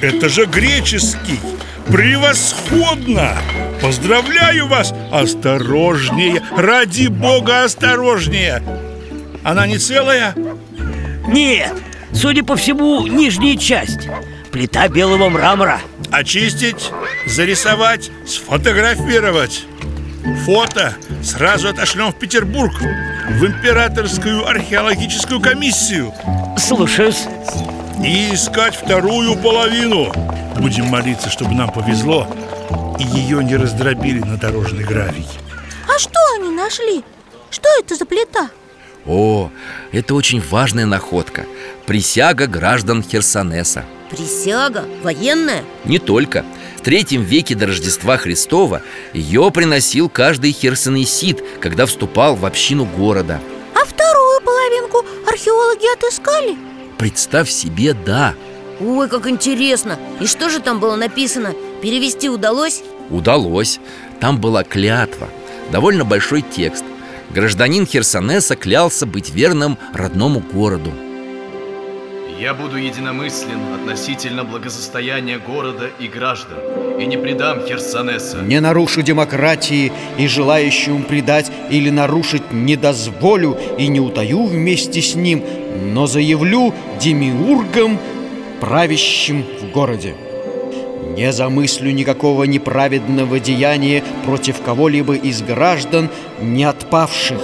Это 0.00 0.28
же 0.28 0.46
греческий. 0.46 1.40
Превосходно! 1.92 3.36
Поздравляю 3.82 4.68
вас! 4.68 4.94
Осторожнее! 5.10 6.42
Ради 6.56 7.08
бога, 7.08 7.64
осторожнее! 7.64 8.62
Она 9.42 9.66
не 9.66 9.78
целая? 9.78 10.34
Нет, 11.26 11.74
судя 12.12 12.44
по 12.44 12.56
всему, 12.56 13.06
нижняя 13.06 13.56
часть 13.56 14.08
Плита 14.52 14.88
белого 14.88 15.28
мрамора 15.28 15.80
Очистить, 16.10 16.90
зарисовать, 17.26 18.10
сфотографировать 18.26 19.64
Фото 20.44 20.94
сразу 21.22 21.68
отошлем 21.68 22.12
в 22.12 22.16
Петербург 22.16 22.72
В 22.80 23.46
императорскую 23.46 24.46
археологическую 24.46 25.40
комиссию 25.40 26.12
Слушаюсь 26.56 27.26
И 28.02 28.34
искать 28.34 28.74
вторую 28.74 29.36
половину 29.36 30.12
Будем 30.56 30.86
молиться, 30.86 31.28
чтобы 31.28 31.54
нам 31.54 31.70
повезло 31.70 32.26
И 32.98 33.04
ее 33.04 33.44
не 33.44 33.56
раздробили 33.56 34.20
на 34.20 34.38
дорожный 34.38 34.84
гравий 34.84 35.26
А 35.86 35.98
что 35.98 36.18
они 36.36 36.50
нашли? 36.50 37.04
Что 37.50 37.68
это 37.78 37.94
за 37.96 38.06
плита? 38.06 38.50
О, 39.06 39.50
это 39.92 40.14
очень 40.14 40.40
важная 40.40 40.86
находка 40.86 41.44
Присяга 41.86 42.46
граждан 42.46 43.02
Херсонеса 43.02 43.84
Присяга? 44.10 44.84
Военная? 45.02 45.62
Не 45.84 45.98
только 45.98 46.44
В 46.78 46.80
третьем 46.80 47.22
веке 47.22 47.54
до 47.54 47.66
Рождества 47.66 48.16
Христова 48.16 48.80
Ее 49.12 49.50
приносил 49.50 50.08
каждый 50.08 50.52
херсонесит 50.52 51.44
Когда 51.60 51.84
вступал 51.84 52.34
в 52.34 52.46
общину 52.46 52.86
города 52.86 53.40
А 53.74 53.84
вторую 53.84 54.40
половинку 54.40 55.04
археологи 55.26 55.92
отыскали? 55.94 56.69
Представь 57.00 57.48
себе, 57.48 57.94
да. 57.94 58.34
Ой, 58.78 59.08
как 59.08 59.26
интересно. 59.26 59.98
И 60.20 60.26
что 60.26 60.50
же 60.50 60.60
там 60.60 60.80
было 60.80 60.96
написано? 60.96 61.54
Перевести 61.80 62.28
удалось? 62.28 62.82
Удалось. 63.08 63.80
Там 64.20 64.38
была 64.38 64.64
клятва. 64.64 65.30
Довольно 65.72 66.04
большой 66.04 66.42
текст. 66.42 66.84
Гражданин 67.30 67.86
Херсонеса 67.86 68.54
клялся 68.54 69.06
быть 69.06 69.30
верным 69.30 69.78
родному 69.94 70.40
городу. 70.40 70.92
Я 72.38 72.54
буду 72.54 72.76
единомыслен 72.76 73.74
относительно 73.74 74.44
благосостояния 74.44 75.38
города 75.38 75.90
и 75.98 76.08
граждан 76.08 76.56
И 76.98 77.04
не 77.04 77.18
предам 77.18 77.66
Херсонеса. 77.66 78.38
Не 78.38 78.60
нарушу 78.60 79.02
демократии 79.02 79.92
и 80.16 80.26
желающему 80.26 81.04
предать 81.04 81.52
или 81.70 81.90
нарушить 81.90 82.50
не 82.50 82.76
дозволю 82.76 83.58
и 83.78 83.88
не 83.88 84.00
утаю 84.00 84.44
вместе 84.44 85.02
с 85.02 85.14
ним, 85.14 85.42
но 85.80 86.06
заявлю 86.06 86.74
демиургом, 87.00 87.98
правящим 88.60 89.44
в 89.60 89.72
городе. 89.72 90.14
Не 91.16 91.32
замыслю 91.32 91.90
никакого 91.90 92.44
неправедного 92.44 93.40
деяния 93.40 94.04
против 94.24 94.60
кого-либо 94.62 95.16
из 95.16 95.42
граждан, 95.42 96.10
не 96.40 96.64
отпавших, 96.64 97.40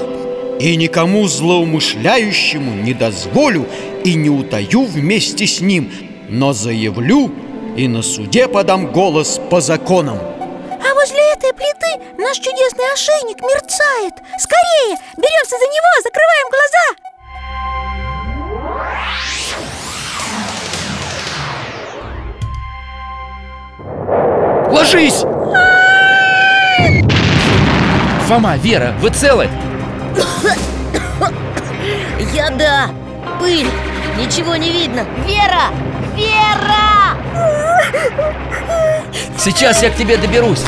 и 0.61 0.77
никому 0.77 1.27
злоумышляющему 1.27 2.83
не 2.83 2.94
дозволю 2.94 3.66
и 4.05 4.14
не 4.14 4.31
утаю 4.31 4.85
вместе 4.85 5.46
с 5.46 5.61
ним, 5.61 5.90
но 6.29 6.53
заявлю 6.53 7.33
и 7.77 7.88
на 7.88 8.03
суде 8.03 8.49
подам 8.49 8.92
голос 8.92 9.40
по 9.51 9.61
законам. 9.61 10.18
А 10.18 10.94
возле 10.94 11.20
этой 11.33 11.53
плиты 11.53 12.05
наш 12.18 12.37
чудесный 12.37 12.92
ошейник 12.94 13.40
мерцает 13.42 14.14
Скорее, 14.38 14.96
беремся 15.16 15.57
за 15.59 15.66
него, 15.66 15.90
закрываем 16.03 16.49
глаза 16.51 17.15
Ложись! 24.87 25.25
Фома, 28.29 28.57
Вера, 28.57 28.94
вы 29.01 29.11
целы? 29.11 29.49
Я 32.33 32.51
да 32.51 32.90
Пыль 33.40 33.66
Ничего 34.16 34.55
не 34.55 34.70
видно 34.70 35.05
Вера! 35.27 35.72
Вера! 36.14 37.16
Сейчас 39.37 39.83
я 39.83 39.90
к 39.90 39.96
тебе 39.96 40.18
доберусь 40.18 40.62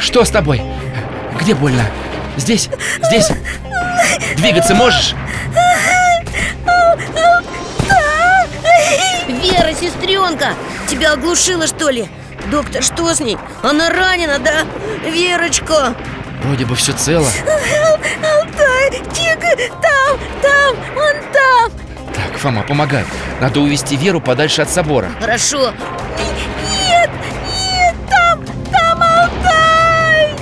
Что 0.00 0.24
с 0.24 0.30
тобой? 0.30 0.62
Где 1.38 1.54
больно? 1.54 1.84
Здесь? 2.38 2.70
Здесь? 3.02 3.30
Двигаться 4.36 4.74
можешь? 4.74 5.14
Вера, 9.42 9.74
сестренка! 9.74 10.54
Тебя 10.88 11.12
оглушило, 11.12 11.66
что 11.66 11.90
ли? 11.90 12.08
Доктор, 12.50 12.82
что 12.82 13.12
с 13.12 13.20
ней? 13.20 13.36
Она 13.62 13.88
ранена, 13.90 14.38
да? 14.38 14.64
Верочка! 15.04 15.94
Вроде 16.44 16.64
бы 16.64 16.74
все 16.74 16.92
цело 16.92 17.28
Алтай, 18.22 18.90
Чика, 19.14 19.56
там, 19.80 20.18
там, 20.42 20.76
он 20.96 21.32
там 21.32 21.72
Так, 22.12 22.36
Фома, 22.38 22.62
помогай 22.62 23.04
Надо 23.40 23.60
увести 23.60 23.96
Веру 23.96 24.20
подальше 24.20 24.62
от 24.62 24.68
собора 24.68 25.08
Хорошо 25.20 25.72
Нет, 26.68 27.10
нет, 27.48 27.94
там, 28.10 28.44
там 28.72 29.02
Алтай! 29.02 30.34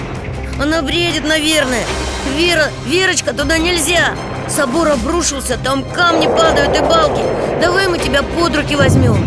Она 0.59 0.81
бредит, 0.81 1.27
наверное 1.29 1.85
Вера, 2.35 2.69
Верочка, 2.87 3.35
туда 3.35 3.59
нельзя 3.59 4.15
Собор 4.51 4.89
обрушился, 4.89 5.57
там 5.57 5.85
камни 5.85 6.27
падают 6.27 6.77
и 6.77 6.81
балки. 6.81 7.23
Давай 7.63 7.87
мы 7.87 7.99
тебя 7.99 8.23
под 8.23 8.57
руки 8.57 8.75
возьмем. 8.75 9.25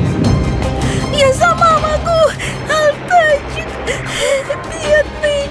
Я 1.13 1.33
сама 1.33 1.79
могу, 1.79 2.29
Алтайчик 2.69 3.67
Бедный. 4.69 5.49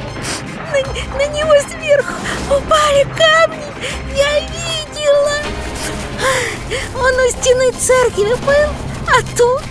На, 0.73 1.19
на 1.19 1.27
него 1.33 1.55
сверху 1.71 2.13
упали 2.51 3.05
камни. 3.17 3.65
Я 4.15 4.41
видела. 4.41 5.39
Он 6.95 7.15
у 7.15 7.31
стены 7.31 7.73
церкви 7.73 8.35
был, 8.45 8.71
а 9.09 9.23
тут 9.37 9.63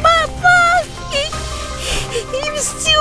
бабах 0.00 0.84
И, 1.12 2.18
и 2.36 2.58
все 2.58 3.00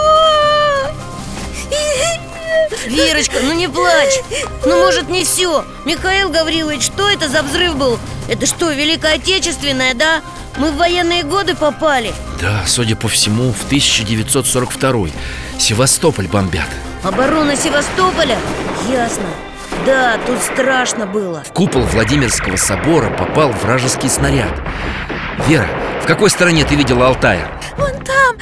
Верочка, 2.88 3.38
ну 3.44 3.54
не 3.54 3.68
плачь 3.68 4.20
Ну 4.66 4.80
может 4.80 5.10
не 5.10 5.24
все 5.24 5.66
Михаил 5.86 6.30
Гаврилович, 6.30 6.84
что 6.84 7.10
это 7.10 7.28
за 7.28 7.44
взрыв 7.44 7.76
был? 7.76 7.98
Это 8.28 8.46
что, 8.46 8.72
Великая 8.72 9.16
Отечественная, 9.16 9.94
да? 9.94 10.22
Мы 10.58 10.72
в 10.72 10.78
военные 10.78 11.24
годы 11.24 11.56
попали 11.56 12.14
Да, 12.42 12.64
судя 12.68 12.96
по 12.96 13.08
всему, 13.08 13.54
в 13.54 13.66
1942 13.66 15.10
Севастополь 15.60 16.28
бомбят 16.28 16.68
Оборона 17.04 17.56
Севастополя? 17.56 18.38
Ясно 18.90 19.26
Да, 19.86 20.18
тут 20.26 20.40
страшно 20.42 21.06
было 21.06 21.44
В 21.48 21.54
купол 21.54 21.82
Владимирского 21.82 22.56
собора 22.58 23.10
попал 23.10 23.52
вражеский 23.52 24.10
снаряд 24.10 24.54
Вера, 25.48 25.68
в 26.04 26.06
какой 26.06 26.30
стороне 26.30 26.66
ты 26.66 26.76
видела 26.76 27.08
Алтая? 27.08 27.48
Вон 27.78 27.92
там, 28.04 28.36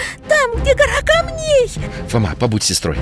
где 0.67 0.75
гора 0.75 1.01
камней 1.05 1.69
Фома, 2.09 2.35
побудь 2.39 2.63
сестрой. 2.63 2.97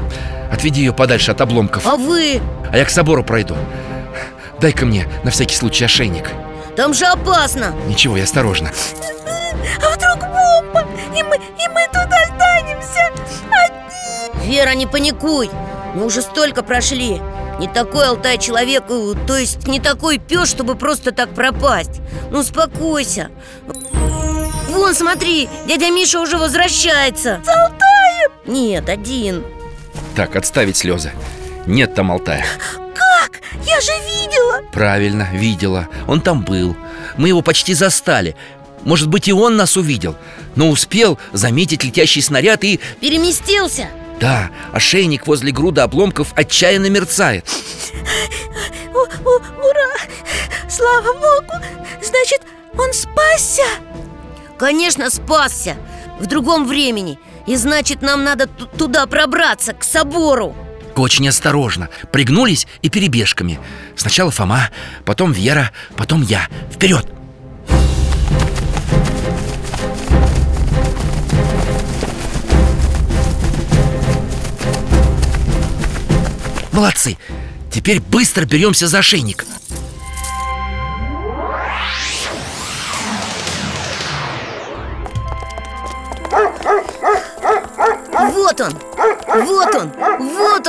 Отведи 0.52 0.82
ее 0.82 0.94
подальше 0.94 1.32
от 1.32 1.42
обломков. 1.42 1.86
А 1.88 1.96
вы? 1.96 2.42
А 2.72 2.78
я 2.78 2.86
к 2.86 2.90
собору 2.90 3.24
пройду. 3.24 3.56
Дай-ка 4.60 4.86
мне 4.86 5.08
на 5.24 5.32
всякий 5.32 5.56
случай 5.56 5.86
ошейник. 5.86 6.30
Там 6.76 6.94
же 6.94 7.06
опасно. 7.06 7.74
Ничего, 7.88 8.18
я 8.18 8.24
осторожно. 8.24 8.72
А 9.82 9.96
вдруг 9.96 10.20
бомба? 10.20 10.88
И 11.16 11.24
мы, 11.24 11.36
и 11.36 11.68
мы 11.70 11.88
тут 11.88 12.12
останемся 12.12 13.12
одни. 13.52 14.48
Вера, 14.48 14.74
не 14.76 14.86
паникуй. 14.86 15.50
Мы 15.96 16.06
уже 16.06 16.22
столько 16.22 16.62
прошли. 16.62 17.22
Не 17.60 17.70
такой 17.70 18.06
Алтай 18.06 18.38
человек, 18.38 18.84
то 18.88 19.38
есть 19.38 19.66
не 19.66 19.80
такой 19.80 20.18
пес, 20.18 20.50
чтобы 20.50 20.76
просто 20.76 21.12
так 21.12 21.34
пропасть. 21.34 22.02
Ну 22.30 22.40
успокойся 22.40 23.30
Вон, 24.86 24.94
смотри, 24.94 25.50
дядя 25.66 25.90
Миша 25.90 26.22
уже 26.22 26.38
возвращается 26.38 27.42
С 27.44 27.48
Алтаем? 27.48 28.32
Нет, 28.46 28.88
один 28.88 29.44
Так, 30.16 30.36
отставить 30.36 30.78
слезы 30.78 31.12
Нет 31.66 31.96
там 31.96 32.12
Алтая 32.12 32.46
Как? 32.94 33.42
Я 33.66 33.82
же 33.82 33.92
видела 34.06 34.62
Правильно, 34.72 35.28
видела 35.34 35.88
Он 36.06 36.22
там 36.22 36.44
был 36.44 36.78
Мы 37.18 37.30
его 37.30 37.42
почти 37.42 37.74
застали 37.74 38.36
Может 38.84 39.08
быть 39.08 39.28
и 39.28 39.34
он 39.34 39.58
нас 39.58 39.76
увидел 39.76 40.16
Но 40.54 40.70
успел 40.70 41.18
заметить 41.34 41.84
летящий 41.84 42.22
снаряд 42.22 42.64
и... 42.64 42.80
Переместился? 43.02 43.88
Да, 44.20 44.52
ошейник 44.72 45.26
возле 45.26 45.52
груда 45.52 45.86
обломков 45.86 46.32
отчаянно 46.36 46.92
мерцает 46.92 47.50
у, 48.94 49.00
у, 49.00 49.36
Ура! 49.38 49.96
Слава 50.70 51.12
Богу! 51.14 51.54
Значит, 52.04 52.44
он 52.78 52.94
спасся? 52.94 53.64
Конечно, 54.58 55.10
спасся. 55.10 55.76
В 56.20 56.28
другом 56.28 56.66
времени. 56.66 57.20
И 57.46 57.56
значит, 57.58 58.02
нам 58.02 58.24
надо 58.24 58.48
туда 58.48 59.06
пробраться, 59.06 59.74
к 59.74 59.84
собору. 59.84 60.56
Очень 60.96 61.28
осторожно. 61.28 61.90
Пригнулись 62.12 62.68
и 62.82 62.90
перебежками. 62.90 63.60
Сначала 63.96 64.32
Фома, 64.32 64.70
потом 65.04 65.34
Вера, 65.34 65.72
потом 65.98 66.22
я. 66.22 66.48
Вперед! 66.72 67.06
Молодцы! 76.72 77.18
Теперь 77.72 78.00
быстро 78.00 78.46
беремся 78.46 78.88
за 78.88 79.00
ошейник 79.00 79.46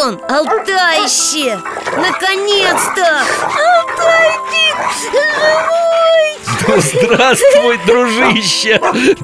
он! 0.07 0.21
Алтайще! 0.29 1.61
Наконец-то! 1.97 3.23
Алтайчик! 3.43 4.77
Живой! 5.03 6.39
Ну, 6.69 6.81
здравствуй, 6.81 7.79
дружище! 7.87 8.81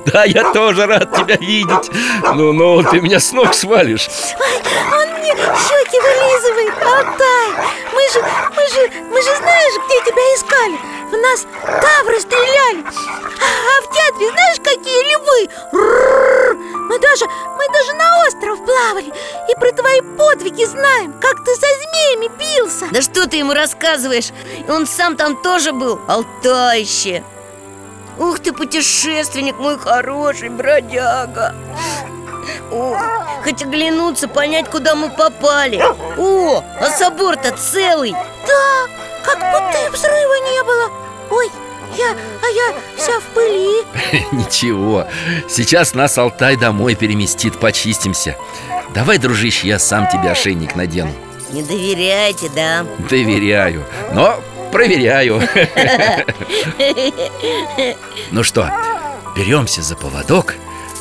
Да, 0.06 0.24
я 0.24 0.52
тоже 0.52 0.86
рад 0.86 1.12
тебя 1.12 1.36
видеть 1.36 1.90
Ну-ну, 2.34 2.82
ты 2.82 3.00
меня 3.00 3.20
с 3.20 3.32
ног 3.32 3.54
свалишь 3.54 4.08
Ой, 4.38 4.62
он 4.92 5.08
мне 5.18 5.32
щеки 5.32 6.00
вылизывает, 6.00 6.74
Алтай 6.82 7.48
Мы 7.92 8.02
же, 8.12 8.24
мы 8.56 8.68
же, 8.68 8.92
мы 9.10 9.22
же 9.22 9.36
знаешь, 9.36 9.74
где 9.86 10.10
тебя 10.10 10.22
искали? 10.36 10.78
В 11.10 11.16
нас 11.16 11.46
тавры 11.64 12.20
стреляли 12.20 12.84
А, 12.84 13.48
а 13.70 13.82
в 13.82 13.94
театре 13.94 14.30
знаешь, 14.30 14.58
какие 14.58 15.02
львы? 15.12 15.48
Мы 16.92 16.98
даже, 16.98 17.24
мы 17.24 17.68
даже 17.72 17.94
на 17.94 18.26
остров 18.26 18.58
плавали 18.66 19.10
И 19.48 19.54
про 19.58 19.72
твои 19.72 20.02
подвиги 20.02 20.66
знаем 20.66 21.14
Как 21.22 21.42
ты 21.42 21.54
со 21.54 21.60
змеями 21.60 22.30
бился. 22.38 22.86
Да 22.92 23.00
что 23.00 23.26
ты 23.26 23.38
ему 23.38 23.54
рассказываешь? 23.54 24.28
Он 24.68 24.86
сам 24.86 25.16
там 25.16 25.40
тоже 25.40 25.72
был, 25.72 25.98
Алтайще 26.06 27.24
Ух 28.18 28.40
ты, 28.40 28.52
путешественник 28.52 29.58
мой 29.58 29.78
хороший, 29.78 30.50
бродяга. 30.50 31.54
О, 32.70 32.98
хоть 33.42 33.62
оглянуться, 33.62 34.28
понять, 34.28 34.68
куда 34.68 34.94
мы 34.94 35.08
попали. 35.08 35.82
О, 36.18 36.62
а 36.78 36.90
собор-то 36.90 37.56
целый. 37.56 38.12
Да, 38.12 38.86
как 39.24 39.38
будто 39.38 39.86
и 39.86 39.88
взрыва 39.88 40.52
не 40.52 40.62
было. 40.62 40.90
Ой, 41.30 41.50
я, 41.96 42.16
а 42.42 42.46
я 42.46 42.74
вся 42.96 43.20
в 43.20 43.24
пыли. 43.34 43.82
Ничего, 44.32 45.06
сейчас 45.48 45.94
нас 45.94 46.18
Алтай 46.18 46.56
домой 46.56 46.94
переместит, 46.94 47.58
почистимся. 47.58 48.36
Давай, 48.94 49.18
дружище, 49.18 49.68
я 49.68 49.78
сам 49.78 50.08
тебе 50.08 50.30
ошейник 50.30 50.76
надену. 50.76 51.12
Не 51.50 51.62
доверяйте, 51.62 52.50
да? 52.54 52.86
Доверяю, 53.10 53.84
но 54.12 54.40
проверяю. 54.70 55.42
Ну 58.30 58.42
что, 58.42 58.70
беремся 59.36 59.82
за 59.82 59.94
поводок, 59.94 60.54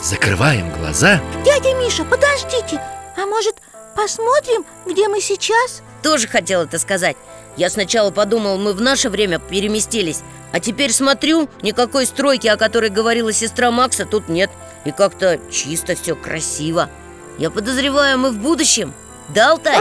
закрываем 0.03 0.69
глаза. 0.71 1.21
Дядя 1.45 1.73
Миша, 1.75 2.03
подождите, 2.03 2.81
а 3.17 3.25
может 3.25 3.55
посмотрим, 3.95 4.65
где 4.85 5.07
мы 5.07 5.21
сейчас? 5.21 5.81
Тоже 6.03 6.27
хотел 6.27 6.61
это 6.63 6.77
сказать 6.79 7.15
Я 7.57 7.69
сначала 7.69 8.11
подумал, 8.11 8.57
мы 8.57 8.73
в 8.73 8.81
наше 8.81 9.09
время 9.09 9.39
переместились 9.39 10.21
А 10.53 10.59
теперь 10.59 10.91
смотрю, 10.91 11.49
никакой 11.61 12.05
стройки, 12.05 12.47
о 12.47 12.57
которой 12.57 12.89
говорила 12.89 13.33
сестра 13.33 13.71
Макса, 13.71 14.05
тут 14.05 14.29
нет 14.29 14.49
И 14.85 14.91
как-то 14.91 15.39
чисто 15.51 15.95
все 15.95 16.15
красиво 16.15 16.89
Я 17.37 17.49
подозреваю, 17.49 18.17
мы 18.19 18.31
в 18.31 18.37
будущем 18.37 18.93
Да, 19.29 19.51
Алтай? 19.51 19.79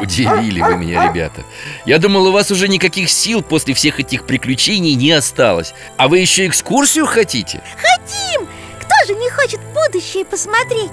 Удивили 0.00 0.60
вы 0.60 0.76
меня, 0.76 1.08
ребята 1.08 1.44
Я 1.86 1.98
думал, 1.98 2.26
у 2.26 2.32
вас 2.32 2.50
уже 2.50 2.68
никаких 2.68 3.10
сил 3.10 3.42
после 3.42 3.74
всех 3.74 3.98
этих 3.98 4.24
приключений 4.24 4.94
не 4.94 5.12
осталось 5.12 5.74
А 5.96 6.08
вы 6.08 6.18
еще 6.18 6.46
экскурсию 6.46 7.06
хотите? 7.06 7.62
Хотим! 7.76 8.46
Кто 8.78 9.06
же 9.06 9.18
не 9.18 9.30
хочет 9.30 9.60
будущее 9.72 10.24
посмотреть? 10.24 10.92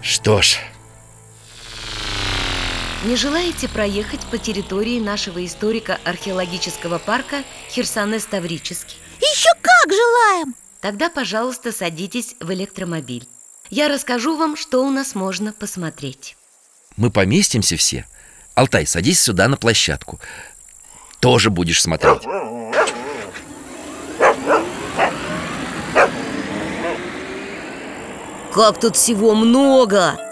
Что 0.00 0.40
ж, 0.40 0.58
Не 3.06 3.14
желаете 3.14 3.68
проехать 3.68 4.26
по 4.32 4.36
территории 4.36 4.98
нашего 4.98 5.46
историко-археологического 5.46 6.98
парка 6.98 7.44
Херсонес-Таврический? 7.70 8.96
Еще 9.20 9.48
как 9.62 9.92
желаем! 9.92 10.56
Тогда, 10.80 11.08
пожалуйста, 11.08 11.70
садитесь 11.70 12.34
в 12.40 12.52
электромобиль. 12.52 13.28
Я 13.70 13.88
расскажу 13.88 14.36
вам, 14.36 14.56
что 14.56 14.84
у 14.84 14.90
нас 14.90 15.14
можно 15.14 15.52
посмотреть. 15.52 16.36
мы 16.96 17.12
поместимся 17.12 17.76
все 17.76 18.06
Алтай, 18.56 18.88
садись 18.88 19.20
сюда 19.20 19.46
на 19.46 19.56
площадку 19.56 20.18
Тоже 21.20 21.50
будешь 21.50 21.82
смотреть 21.82 22.22
Как 28.52 28.80
тут 28.80 28.96
всего 28.96 29.36
много! 29.36 30.25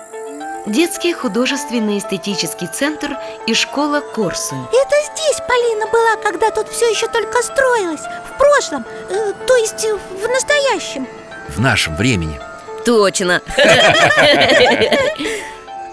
Детский 0.67 1.13
художественный 1.13 1.99
эстетический 1.99 2.67
центр 2.67 3.19
и 3.47 3.53
школа 3.53 4.01
Корсунь. 4.01 4.65
Это 4.73 4.97
здесь 5.13 5.37
Полина 5.47 5.87
была, 5.93 6.17
когда 6.23 6.51
тут 6.51 6.69
все 6.69 6.87
еще 6.87 7.07
только 7.07 7.43
строилось. 7.43 8.01
В 8.01 8.39
прошлом, 8.39 8.87
э, 9.11 9.35
то 9.47 9.57
есть 9.57 9.85
в 9.85 10.27
настоящем. 10.27 11.07
В 11.51 11.61
нашем 11.61 11.95
времени. 11.97 12.41
Точно. 12.87 13.43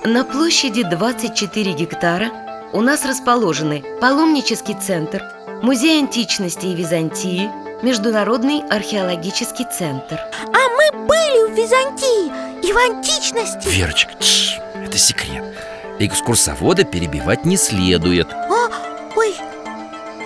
На 0.06 0.24
площади 0.24 0.84
24 0.84 1.74
гектара 1.74 2.32
у 2.72 2.80
нас 2.80 3.04
расположены 3.04 3.84
паломнический 4.00 4.76
центр, 4.76 5.22
музей 5.62 6.00
античности 6.00 6.68
и 6.68 6.76
Византии, 6.76 7.52
Международный 7.82 8.64
археологический 8.70 9.66
центр. 9.66 10.16
А 10.16 10.60
мы 10.78 10.92
были 11.08 11.50
в 11.50 11.54
Византии 11.56 12.32
и 12.66 12.72
в 12.72 12.78
античности. 12.78 13.68
Верочка, 13.68 14.14
тш, 14.20 14.61
это 14.92 14.98
секрет 14.98 15.44
Экскурсовода 16.00 16.84
перебивать 16.84 17.46
не 17.46 17.56
следует 17.56 18.28
а, 18.34 18.68
Ой, 19.16 19.34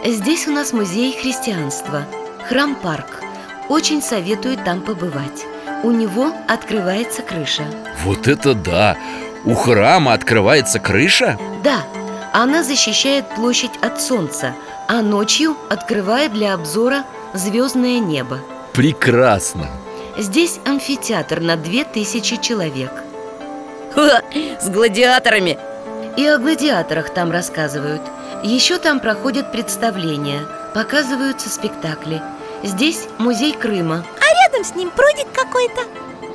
Здесь 0.03 0.47
у 0.47 0.51
нас 0.51 0.74
музей 0.74 1.16
христианства, 1.20 2.05
храм-парк. 2.49 3.22
Очень 3.70 4.01
советую 4.01 4.57
там 4.57 4.82
побывать. 4.82 5.45
У 5.84 5.91
него 5.91 6.32
открывается 6.47 7.22
крыша. 7.22 7.66
Вот 8.03 8.28
это 8.28 8.53
да! 8.55 8.97
У 9.43 9.53
храма 9.53 10.13
открывается 10.13 10.80
крыша? 10.80 11.38
Да, 11.63 11.84
она 12.34 12.63
защищает 12.63 13.28
площадь 13.36 13.78
от 13.82 14.01
солнца, 14.01 14.55
а 14.88 15.01
ночью 15.01 15.55
открывает 15.70 16.34
для 16.34 16.53
обзора 16.55 17.03
звездное 17.34 17.99
небо. 17.99 18.39
Прекрасно! 18.74 19.68
Здесь 20.18 20.59
амфитеатр 20.66 21.39
на 21.39 21.55
2000 21.55 22.38
человек. 22.41 23.04
Ха, 23.95 24.21
С 24.61 24.69
гладиаторами 24.69 25.57
И 26.17 26.25
о 26.27 26.37
гладиаторах 26.37 27.13
там 27.13 27.31
рассказывают. 27.31 28.01
Еще 28.43 28.77
там 28.77 28.99
проходят 28.99 29.51
представления, 29.51 30.45
показываются 30.73 31.49
спектакли. 31.49 32.21
Здесь 32.63 33.07
музей 33.17 33.53
Крыма. 33.53 34.05
а 34.19 34.47
рядом 34.51 34.63
с 34.65 34.75
ним 34.75 34.91
прудик 34.91 35.27
какой-то 35.33 35.81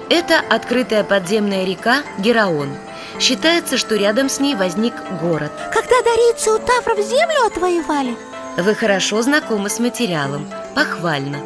Это 0.08 0.40
открытая 0.48 1.04
подземная 1.04 1.64
река 1.64 2.02
Гераон. 2.18 2.70
Считается, 3.18 3.76
что 3.76 3.96
рядом 3.96 4.28
с 4.28 4.40
ней 4.40 4.54
возник 4.54 4.94
город. 5.20 5.52
Когда 5.72 6.02
дарийцы 6.02 6.50
у 6.52 6.58
Тавров 6.58 6.98
землю 7.06 7.46
отвоевали 7.46 8.16
Вы 8.56 8.74
хорошо 8.74 9.20
знакомы 9.22 9.68
с 9.68 9.78
материалом, 9.78 10.48
похвально. 10.74 11.38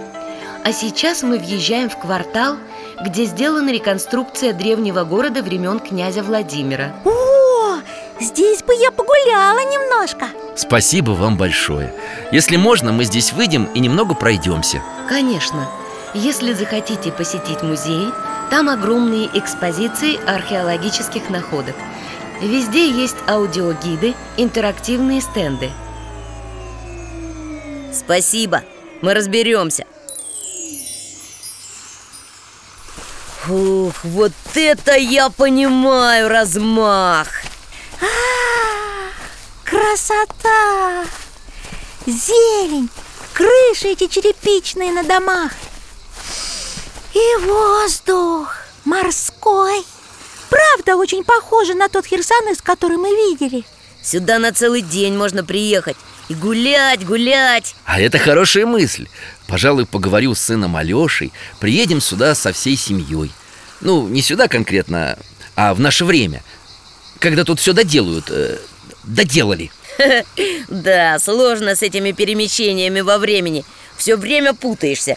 А 0.64 0.72
сейчас 0.72 1.22
мы 1.22 1.38
въезжаем 1.38 1.90
в 1.90 1.98
квартал, 1.98 2.56
где 3.02 3.24
сделана 3.24 3.70
реконструкция 3.70 4.52
древнего 4.52 5.04
города 5.04 5.42
времен 5.42 5.80
князя 5.80 6.22
Владимира. 6.22 6.94
О, 7.04 7.78
здесь 8.20 8.62
бы 8.62 8.74
я 8.74 8.90
погуляла 8.90 9.58
немножко 9.58 10.26
Спасибо 10.56 11.10
вам 11.10 11.36
большое 11.36 11.92
Если 12.30 12.56
можно, 12.56 12.92
мы 12.92 13.04
здесь 13.04 13.32
выйдем 13.32 13.64
и 13.74 13.80
немного 13.80 14.14
пройдемся 14.14 14.82
Конечно, 15.08 15.68
если 16.14 16.52
захотите 16.52 17.10
посетить 17.10 17.62
музей, 17.62 18.08
там 18.50 18.68
огромные 18.68 19.28
экспозиции 19.34 20.16
археологических 20.26 21.28
находок. 21.28 21.74
Везде 22.40 22.88
есть 22.88 23.16
аудиогиды, 23.26 24.14
интерактивные 24.36 25.20
стенды. 25.20 25.70
Спасибо, 27.92 28.62
мы 29.02 29.14
разберемся 29.14 29.86
Ух, 33.48 33.92
вот 34.04 34.32
это 34.54 34.96
я 34.96 35.28
понимаю 35.28 36.28
размах! 36.28 37.28
А, 38.00 38.06
красота! 39.64 41.04
Зелень, 42.06 42.88
крыши 43.34 43.88
эти 43.88 44.06
черепичные 44.06 44.92
на 44.92 45.02
домах! 45.02 45.52
И 47.12 47.44
воздух 47.44 48.56
морской! 48.86 49.84
Правда, 50.48 50.96
очень 50.96 51.22
похоже 51.22 51.74
на 51.74 51.90
тот 51.90 52.06
Херсонес, 52.06 52.62
который 52.62 52.96
мы 52.96 53.10
видели. 53.10 53.64
Сюда 54.02 54.38
на 54.38 54.52
целый 54.52 54.80
день 54.80 55.16
можно 55.16 55.44
приехать 55.44 55.96
И 56.28 56.34
гулять, 56.34 57.04
гулять. 57.04 57.74
А 57.84 58.00
это 58.00 58.18
хорошая 58.18 58.66
мысль. 58.66 59.08
Пожалуй, 59.46 59.84
поговорю 59.86 60.34
с 60.34 60.40
сыном 60.40 60.74
Алешей 60.76 61.32
Приедем 61.60 62.00
сюда 62.00 62.34
со 62.34 62.52
всей 62.52 62.76
семьей. 62.76 63.30
Ну, 63.80 64.08
не 64.08 64.22
сюда 64.22 64.48
конкретно, 64.48 65.18
а 65.54 65.74
в 65.74 65.80
наше 65.80 66.04
время. 66.04 66.42
Когда 67.18 67.44
тут 67.44 67.60
все 67.60 67.72
доделают 67.72 68.30
э, 68.30 68.58
Доделали. 69.04 69.70
Да, 70.68 71.18
сложно 71.18 71.76
с 71.76 71.82
этими 71.82 72.12
перемещениями 72.12 73.00
во 73.00 73.18
времени. 73.18 73.64
Все 73.96 74.16
время 74.16 74.54
путаешься. 74.54 75.16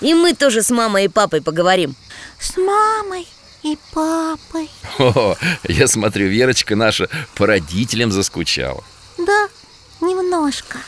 И 0.00 0.14
мы 0.14 0.34
тоже 0.34 0.62
с 0.62 0.70
мамой 0.70 1.06
и 1.06 1.08
папой 1.08 1.40
поговорим. 1.40 1.94
С 2.38 2.56
мамой 2.56 3.26
и 3.62 3.78
папой. 3.92 4.68
О, 4.98 5.36
я 5.64 5.86
смотрю, 5.86 6.28
Верочка 6.28 6.76
наша 6.76 7.08
по 7.34 7.46
родителям 7.46 8.12
заскучала. 8.12 8.84
Да, 9.18 9.48
немножко 10.00 10.78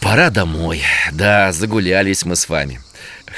Пора 0.00 0.28
домой. 0.28 0.82
Да, 1.12 1.50
загулялись 1.50 2.26
мы 2.26 2.36
с 2.36 2.50
вами. 2.50 2.82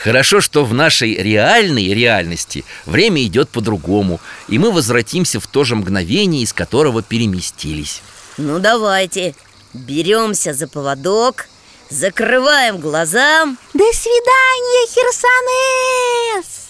Хорошо, 0.02 0.40
что 0.40 0.64
в 0.64 0.74
нашей 0.74 1.14
реальной 1.14 1.94
реальности 1.94 2.64
время 2.86 3.22
идет 3.22 3.50
по-другому, 3.50 4.20
и 4.48 4.59
мы 4.59 4.72
возвратимся 4.72 5.38
в 5.38 5.46
то 5.46 5.62
же 5.62 5.76
мгновение, 5.76 6.42
из 6.42 6.52
которого 6.52 7.02
переместились. 7.02 8.02
Ну 8.36 8.59
давайте, 8.59 9.36
беремся 9.72 10.54
за 10.54 10.66
поводок 10.66 11.46
Закрываем 11.88 12.78
глаза 12.78 13.44
До 13.44 13.92
свидания, 13.92 14.88
Херсонес! 14.88 16.66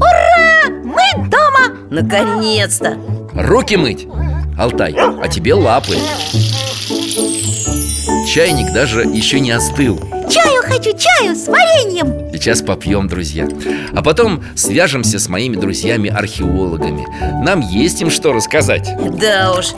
Ура! 0.00 0.68
Мы 0.84 1.28
дома! 1.28 1.76
Наконец-то! 1.90 2.96
Руки 3.34 3.76
мыть! 3.76 4.06
Алтай, 4.58 4.94
а 4.96 5.28
тебе 5.28 5.54
лапы 5.54 5.96
Чайник 8.28 8.72
даже 8.72 9.00
еще 9.02 9.40
не 9.40 9.50
остыл 9.50 9.98
Чаю 10.30 10.62
хочу, 10.62 10.96
чаю 10.96 11.34
с 11.34 11.48
вареньем 11.48 12.30
Сейчас 12.32 12.62
попьем, 12.62 13.08
друзья 13.08 13.48
А 13.94 14.02
потом 14.02 14.44
свяжемся 14.54 15.18
с 15.18 15.28
моими 15.28 15.56
друзьями-археологами 15.56 17.06
Нам 17.44 17.60
есть 17.60 18.00
им 18.02 18.10
что 18.10 18.32
рассказать 18.32 18.88
Да 19.18 19.52
уж 19.58 19.72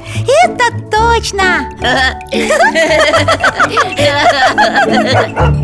Это 0.44 0.64
точно! 0.90 1.70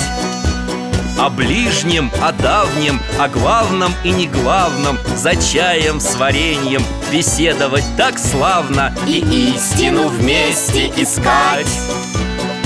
О 1.21 1.29
ближнем, 1.29 2.11
о 2.19 2.31
давнем, 2.31 2.99
о 3.19 3.29
главном 3.29 3.93
и 4.03 4.09
неглавном 4.09 4.97
За 5.15 5.35
чаем 5.35 5.99
с 5.99 6.15
вареньем 6.15 6.81
беседовать 7.11 7.83
так 7.95 8.17
славно 8.17 8.91
И 9.05 9.19
истину 9.53 10.07
вместе 10.07 10.87
искать. 10.97 11.79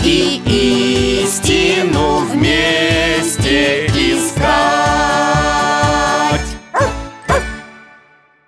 И 0.05 1.21
истину 1.25 2.19
вместе 2.31 3.87
искать 3.87 5.24